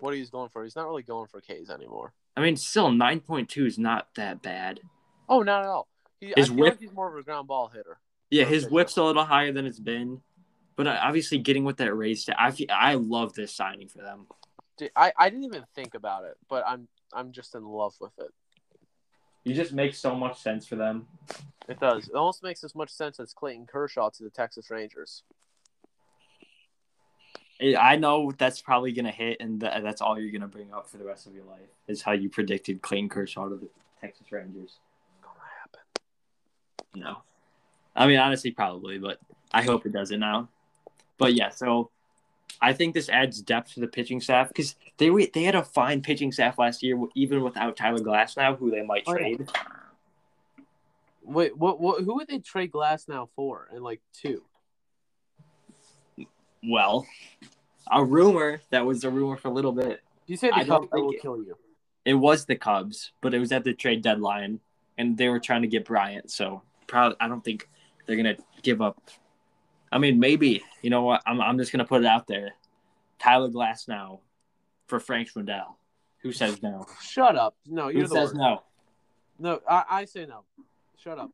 what 0.01 0.15
he's 0.15 0.31
going 0.31 0.49
for. 0.49 0.65
He's 0.65 0.75
not 0.75 0.87
really 0.87 1.05
going 1.05 1.29
for 1.29 1.41
K's 1.41 1.71
anymore. 1.71 2.13
I 2.37 2.41
mean, 2.41 2.57
still 2.57 2.91
9.2 2.91 3.67
is 3.67 3.79
not 3.79 4.09
that 4.17 4.43
bad. 4.43 4.81
Oh, 5.29 5.43
not 5.43 5.63
at 5.63 5.69
all. 5.69 5.89
He, 6.19 6.33
His 6.37 6.51
whip- 6.51 6.75
like 6.75 6.81
he's 6.81 6.93
more 6.93 7.13
of 7.13 7.19
a 7.19 7.23
ground 7.23 7.47
ball 7.47 7.69
hitter. 7.69 7.99
Yeah, 8.31 8.45
his 8.45 8.67
whip's 8.67 8.97
a 8.97 9.03
little 9.03 9.25
higher 9.25 9.53
than 9.53 9.67
it's 9.67 9.79
been, 9.79 10.23
but 10.75 10.87
obviously 10.87 11.39
getting 11.39 11.65
with 11.65 11.77
that 11.77 11.95
Rays, 11.95 12.29
I 12.37 12.53
I 12.71 12.95
love 12.95 13.35
this 13.35 13.55
signing 13.55 13.89
for 13.89 13.99
them. 13.99 14.27
Dude, 14.79 14.91
I, 14.97 15.13
I 15.19 15.29
didn't 15.29 15.45
even 15.45 15.65
think 15.75 15.95
about 15.95 16.25
it, 16.25 16.37
but 16.49 16.65
I'm 16.67 16.89
I'm 17.13 17.33
just 17.33 17.55
in 17.55 17.65
love 17.65 17.95
with 18.01 18.13
it. 18.19 18.31
He 19.45 19.53
just 19.55 19.73
makes 19.73 19.99
so 19.99 20.15
much 20.15 20.39
sense 20.41 20.67
for 20.67 20.77
them. 20.77 21.07
It 21.69 21.81
does. 21.81 22.09
It 22.09 22.15
almost 22.15 22.43
makes 22.43 22.63
as 22.65 22.75
much 22.75 22.91
sense 22.91 23.19
as 23.21 23.33
Clayton 23.33 23.67
Kershaw 23.67 24.11
to 24.11 24.23
the 24.23 24.31
Texas 24.31 24.71
Rangers. 24.71 25.25
I- 27.61 27.77
I 27.77 27.97
know 27.97 28.33
that's 28.33 28.61
probably 28.61 28.93
gonna 28.93 29.11
hit, 29.13 29.39
and 29.41 29.61
that's 29.61 30.01
all 30.01 30.19
you're 30.19 30.33
gonna 30.33 30.49
bring 30.49 30.73
up 30.73 30.89
for 30.89 30.97
the 30.99 31.05
rest 31.05 31.27
of 31.27 31.35
your 31.35 31.45
life 31.45 31.69
is 31.87 32.03
how 32.03 32.13
you 32.13 32.29
predicted 32.29 32.83
Clayton 32.83 33.09
Kershaw 33.09 33.49
to 33.49 33.57
the 33.57 33.69
Texas 34.01 34.31
Rangers. 34.33 34.79
Gonna 35.23 35.39
happen. 35.61 35.81
No, 36.95 37.23
I 37.95 38.07
mean 38.07 38.19
honestly, 38.19 38.51
probably, 38.51 38.99
but 38.99 39.21
I 39.53 39.63
hope 39.63 39.87
it 39.87 39.93
doesn't 39.93 40.19
now. 40.21 40.49
But 41.19 41.35
yeah, 41.35 41.51
so 41.51 41.91
I 42.63 42.73
think 42.73 42.95
this 42.95 43.09
adds 43.09 43.43
depth 43.43 43.75
to 43.75 43.81
the 43.81 43.89
pitching 43.89 44.21
staff 44.21 44.47
because 44.49 44.77
they 44.97 45.11
were, 45.11 45.25
they 45.35 45.43
had 45.43 45.57
a 45.57 45.65
fine 45.65 46.01
pitching 46.01 46.31
staff 46.31 46.59
last 46.59 46.83
year, 46.83 46.97
even 47.17 47.43
without 47.43 47.77
Tyler 47.77 47.99
Glasnow, 47.99 48.57
who 48.57 48.71
they 48.71 48.83
might 48.83 49.03
Oh, 49.07 49.15
trade. 49.15 49.51
Wait, 51.25 51.57
what 51.57 51.81
what 51.81 52.03
who 52.05 52.15
would 52.15 52.29
they 52.29 52.39
trade 52.39 52.71
Glasnow 52.73 53.29
for? 53.35 53.69
And 53.73 53.83
like 53.83 54.01
two. 54.13 54.43
Well, 56.65 57.07
a 57.91 58.05
rumor 58.05 58.61
that 58.71 58.87
was 58.87 59.05
a 59.05 59.11
rumor 59.11 59.37
for 59.37 59.49
a 59.49 59.53
little 59.53 59.73
bit. 59.73 60.01
You 60.27 60.37
say 60.37 60.49
the 60.51 60.57
I 60.57 60.65
Cubs 60.65 60.89
will 60.93 61.11
it- 61.11 61.21
kill 61.21 61.37
you. 61.39 61.57
It 62.05 62.15
was 62.15 62.47
the 62.47 62.57
Cubs, 62.57 63.13
but 63.21 63.33
it 63.35 63.39
was 63.39 63.53
at 63.53 63.63
the 63.63 63.73
trade 63.75 64.03
deadline, 64.03 64.59
and 64.99 65.17
they 65.17 65.29
were 65.29 65.39
trying 65.39 65.63
to 65.63 65.69
get 65.69 65.85
Bryant. 65.85 66.31
So 66.33 66.63
probably, 66.89 67.17
I 67.21 67.29
don't 67.29 67.45
think 67.45 67.69
they're 68.07 68.17
gonna 68.17 68.37
give 68.63 68.81
up. 68.83 69.01
I 69.93 69.99
mean, 69.99 70.19
maybe 70.19 70.65
you 70.81 70.91
know 70.91 71.03
what? 71.03 71.23
I'm 71.27 71.41
I'm 71.41 71.59
just 71.59 71.71
gonna 71.71 71.85
put 71.85 72.01
it 72.01 72.07
out 72.07 72.27
there. 72.27 72.53
Tyler 73.19 73.51
Glasnow 73.51 74.21
for 74.87 74.99
Frank 74.99 75.29
Schwindel. 75.31 75.75
Who 76.23 76.33
says 76.33 76.63
no? 76.63 76.87
Shut 77.01 77.37
up. 77.37 77.57
No, 77.67 77.89
you're 77.89 78.09
the 78.09 78.15
says 78.15 78.35
no? 78.35 78.63
No, 79.39 79.61
I, 79.69 79.85
I 79.91 80.05
say 80.07 80.25
no. 80.27 80.45
Shut 80.97 81.19
up. 81.19 81.31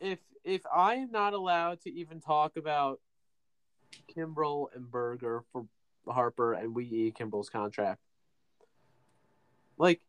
If 0.00 0.20
if 0.44 0.62
I 0.72 0.94
am 0.96 1.10
not 1.10 1.32
allowed 1.32 1.80
to 1.82 1.92
even 1.92 2.20
talk 2.20 2.56
about 2.56 3.00
Kimbrel 4.14 4.68
and 4.74 4.90
Burger 4.90 5.42
for 5.52 5.66
Harper 6.06 6.52
and 6.52 6.74
we 6.74 6.84
e 6.84 7.14
Kimbrel's 7.18 7.50
contract, 7.50 8.00
like, 9.78 10.00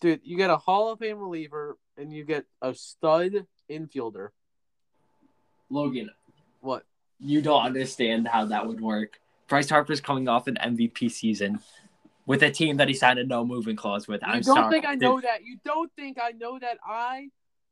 dude, 0.00 0.20
you 0.24 0.36
get 0.36 0.50
a 0.50 0.56
Hall 0.56 0.92
of 0.92 0.98
Fame 0.98 1.18
reliever 1.18 1.76
and 1.98 2.12
you 2.12 2.24
get 2.24 2.46
a 2.62 2.74
stud 2.74 3.46
infielder. 3.70 4.28
Logan, 5.70 6.10
What? 6.62 6.84
you 7.22 7.40
don't 7.40 7.62
understand 7.62 8.26
how 8.26 8.46
that 8.46 8.66
would 8.66 8.80
work. 8.80 9.20
Bryce 9.48 9.68
Harper's 9.70 10.00
coming 10.00 10.28
off 10.28 10.46
an 10.48 10.58
MVP 10.60 11.10
season 11.10 11.60
with 12.26 12.42
a 12.42 12.50
team 12.50 12.78
that 12.78 12.88
he 12.88 12.94
signed 12.94 13.18
a 13.18 13.24
no 13.24 13.44
moving 13.44 13.76
clause 13.76 14.08
with. 14.08 14.22
You 14.22 14.28
I'm 14.28 14.40
don't 14.40 14.56
sorry. 14.56 14.72
think 14.72 14.86
I 14.86 14.94
know 14.94 15.20
that? 15.20 15.44
You 15.44 15.58
don't 15.64 15.90
think 15.94 16.18
I 16.20 16.32
know 16.32 16.58
that? 16.58 16.78
I 16.84 17.28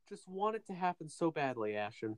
just 0.09 0.29
want 0.29 0.57
it 0.57 0.67
to 0.69 0.75
happen 0.75 1.09
so 1.09 1.31
badly, 1.31 1.77
Ashton. 1.77 2.17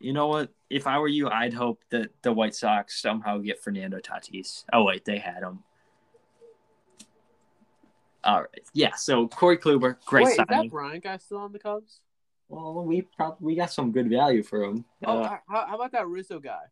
You 0.00 0.12
know 0.12 0.26
what? 0.26 0.50
If 0.68 0.86
I 0.86 0.98
were 0.98 1.08
you, 1.08 1.28
I'd 1.28 1.54
hope 1.54 1.82
that 1.90 2.10
the 2.22 2.32
White 2.32 2.54
Sox 2.54 3.00
somehow 3.00 3.38
get 3.38 3.62
Fernando 3.62 3.98
Tatis. 3.98 4.64
Oh 4.72 4.84
wait, 4.84 5.04
they 5.04 5.18
had 5.18 5.42
him. 5.42 5.60
All 8.24 8.40
right, 8.40 8.48
yeah. 8.72 8.94
So 8.96 9.28
Corey 9.28 9.58
Kluber, 9.58 9.96
great 10.06 10.24
Wait, 10.24 10.30
is 10.32 10.36
that 10.38 10.48
signing. 10.48 10.70
Bryant 10.70 11.04
guy 11.04 11.18
still 11.18 11.38
on 11.38 11.52
the 11.52 11.58
Cubs? 11.58 12.00
Well, 12.54 12.84
we 12.84 13.02
probably 13.02 13.38
we 13.46 13.54
got 13.56 13.72
some 13.72 13.90
good 13.92 14.08
value 14.08 14.42
for 14.42 14.62
him. 14.62 14.84
Oh, 15.04 15.18
Uh, 15.18 15.38
how, 15.48 15.66
how 15.66 15.74
about 15.74 15.92
that 15.92 16.06
Rizzo 16.06 16.38
guy? 16.38 16.62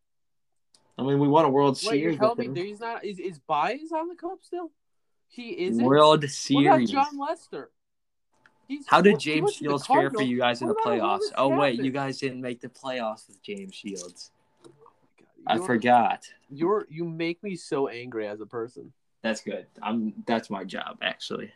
I 0.99 1.03
mean, 1.03 1.19
we 1.19 1.27
won 1.29 1.45
a 1.45 1.49
World 1.49 1.79
Wait, 1.85 2.01
you're 2.01 2.11
Series. 2.13 2.19
telling 2.19 2.37
with 2.39 2.51
me 2.51 2.67
he's 2.67 2.81
not? 2.81 3.05
Is 3.05 3.19
is 3.19 3.39
Baez 3.41 3.91
on 3.93 4.09
the 4.09 4.15
Cubs 4.15 4.47
still? 4.47 4.71
He 5.29 5.51
isn't. 5.67 5.83
World 5.85 6.23
what 6.23 6.31
Series. 6.31 6.91
about 6.91 7.07
Jon 7.11 7.19
Lester? 7.19 7.71
He's, 8.69 8.87
How 8.87 9.01
did 9.01 9.19
James 9.19 9.43
went 9.45 9.57
to 9.57 9.63
the 9.65 9.69
Shields 9.71 9.87
fare 9.87 10.11
for 10.11 10.23
you 10.23 10.39
guys 10.39 10.63
in 10.63 10.69
the 10.69 10.75
playoffs? 10.75 11.21
Oh 11.37 11.49
wait, 11.49 11.83
you 11.83 11.91
guys 11.91 12.19
didn't 12.19 12.41
make 12.41 12.61
the 12.61 12.69
playoffs 12.69 13.27
with 13.29 13.43
James 13.43 13.75
Shields. 13.75 14.31
I 15.47 15.55
you're- 15.57 15.67
forgot. 15.67 16.29
You're 16.51 16.87
you 16.91 17.05
make 17.05 17.43
me 17.43 17.57
so 17.57 17.89
angry 17.89 18.29
as 18.29 18.41
a 18.41 18.47
person. 18.47 18.93
That's 19.23 19.41
good. 19.41 19.67
I'm. 19.83 20.13
That's 20.27 20.49
my 20.51 20.63
job 20.65 20.99
actually. 21.03 21.53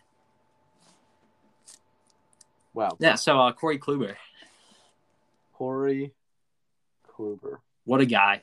Wow, 2.75 2.97
Yeah. 3.01 3.15
So 3.15 3.41
uh, 3.41 3.53
Corey 3.53 3.79
Kluber, 3.79 4.17
Corey 5.57 6.13
Kluber. 7.09 7.59
what 7.85 8.01
a 8.03 8.07
guy. 8.07 8.43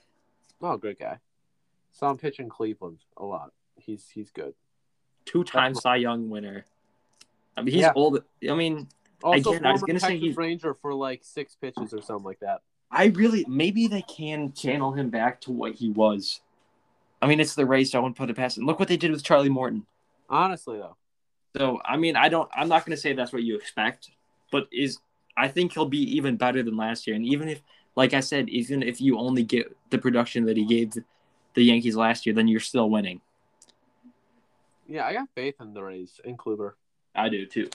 Oh, 0.61 0.77
great 0.77 0.97
guy. 0.99 1.19
Saw 1.91 2.09
him 2.09 2.17
pitch 2.17 2.39
in 2.39 2.49
Cleveland 2.49 2.99
a 3.17 3.23
lot. 3.23 3.51
He's 3.75 4.09
he's 4.09 4.31
good. 4.31 4.55
Two-time 5.25 5.75
Cy 5.75 5.97
Young 5.97 6.29
winner. 6.31 6.65
I 7.55 7.61
mean, 7.61 7.73
he's 7.73 7.81
Yeah. 7.83 7.93
old. 7.95 8.23
I 8.49 8.55
mean, 8.55 8.87
Also, 9.21 9.51
Again, 9.51 9.65
I 9.67 9.71
was 9.71 9.83
gonna 9.83 9.99
say 10.01 10.17
he's- 10.17 10.35
Ranger 10.35 10.73
for 10.73 10.93
like 10.93 11.23
six 11.23 11.55
pitches 11.55 11.93
or 11.93 12.01
something 12.01 12.25
like 12.25 12.39
that. 12.39 12.61
I 12.91 13.05
really 13.05 13.45
maybe 13.47 13.87
they 13.87 14.01
can 14.01 14.51
channel 14.53 14.91
him 14.91 15.09
back 15.11 15.39
to 15.41 15.51
what 15.51 15.75
he 15.75 15.89
was. 15.91 16.41
I 17.21 17.27
mean, 17.27 17.39
it's 17.39 17.55
the 17.55 17.65
Rays. 17.65 17.91
So 17.91 17.99
I 17.99 18.01
wouldn't 18.01 18.17
put 18.17 18.29
it 18.31 18.35
past 18.35 18.57
him. 18.57 18.65
Look 18.65 18.79
what 18.79 18.87
they 18.89 18.97
did 18.97 19.11
with 19.11 19.23
Charlie 19.23 19.49
Morton. 19.49 19.85
Honestly, 20.29 20.77
though, 20.79 20.97
So 21.55 21.79
I 21.85 21.95
mean, 21.95 22.15
I 22.17 22.27
don't. 22.27 22.49
I'm 22.53 22.67
not 22.67 22.85
going 22.85 22.95
to 22.95 23.01
say 23.01 23.13
that's 23.13 23.31
what 23.31 23.43
you 23.43 23.55
expect, 23.55 24.09
but 24.51 24.67
is 24.71 24.97
I 25.35 25.47
think 25.47 25.73
he'll 25.73 25.85
be 25.85 26.15
even 26.15 26.37
better 26.37 26.61
than 26.63 26.77
last 26.77 27.07
year. 27.07 27.15
And 27.15 27.25
even 27.25 27.49
if 27.49 27.61
like 27.95 28.13
I 28.13 28.21
said, 28.21 28.49
even 28.49 28.81
if 28.81 28.99
you 28.99 29.17
only 29.19 29.43
get 29.43 29.75
the 29.89 29.97
production 29.97 30.45
that 30.45 30.57
he 30.57 30.65
gave 30.65 30.93
the 31.53 31.63
Yankees 31.63 31.95
last 31.95 32.25
year, 32.25 32.33
then 32.33 32.47
you're 32.47 32.59
still 32.59 32.89
winning. 32.89 33.21
Yeah, 34.87 35.05
I 35.05 35.13
got 35.13 35.29
faith 35.35 35.55
in 35.61 35.73
the 35.73 35.83
Rays 35.83 36.19
and 36.25 36.37
Kluber. 36.37 36.73
I 37.15 37.29
do 37.29 37.45
too. 37.45 37.69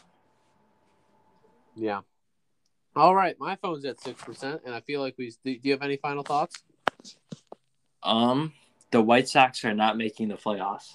Yeah. 1.77 2.01
All 2.97 3.15
right, 3.15 3.37
my 3.39 3.57
phone's 3.57 3.85
at 3.85 4.01
six 4.01 4.21
percent, 4.23 4.63
and 4.65 4.75
I 4.75 4.81
feel 4.81 5.01
like 5.01 5.15
we. 5.17 5.33
Do 5.45 5.57
you 5.63 5.73
have 5.73 5.83
any 5.83 5.97
final 5.97 6.25
thoughts? 6.25 6.65
Um, 8.03 8.53
the 8.91 9.01
White 9.01 9.29
Sox 9.29 9.65
are 9.65 9.75
not 9.75 9.97
making 9.97 10.29
the 10.29 10.35
playoffs. 10.35 10.95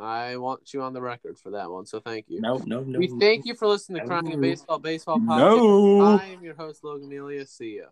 I 0.00 0.36
want 0.36 0.72
you 0.72 0.82
on 0.82 0.92
the 0.92 1.02
record 1.02 1.38
for 1.38 1.50
that 1.50 1.70
one, 1.70 1.84
so 1.84 1.98
thank 1.98 2.26
you. 2.28 2.40
No, 2.40 2.62
no, 2.64 2.80
no. 2.80 2.98
We 2.98 3.08
thank 3.18 3.46
you 3.46 3.54
for 3.54 3.66
listening 3.66 4.02
to 4.02 4.06
Crying 4.06 4.26
in 4.26 4.40
No. 4.40 4.40
Baseball 4.40 4.78
Baseball 4.78 5.18
Podcast. 5.18 5.38
No. 5.38 6.18
I 6.18 6.26
am 6.26 6.42
your 6.42 6.54
host 6.54 6.84
Logan 6.84 7.08
Melia. 7.08 7.44
See 7.46 7.78
ya. 7.78 7.86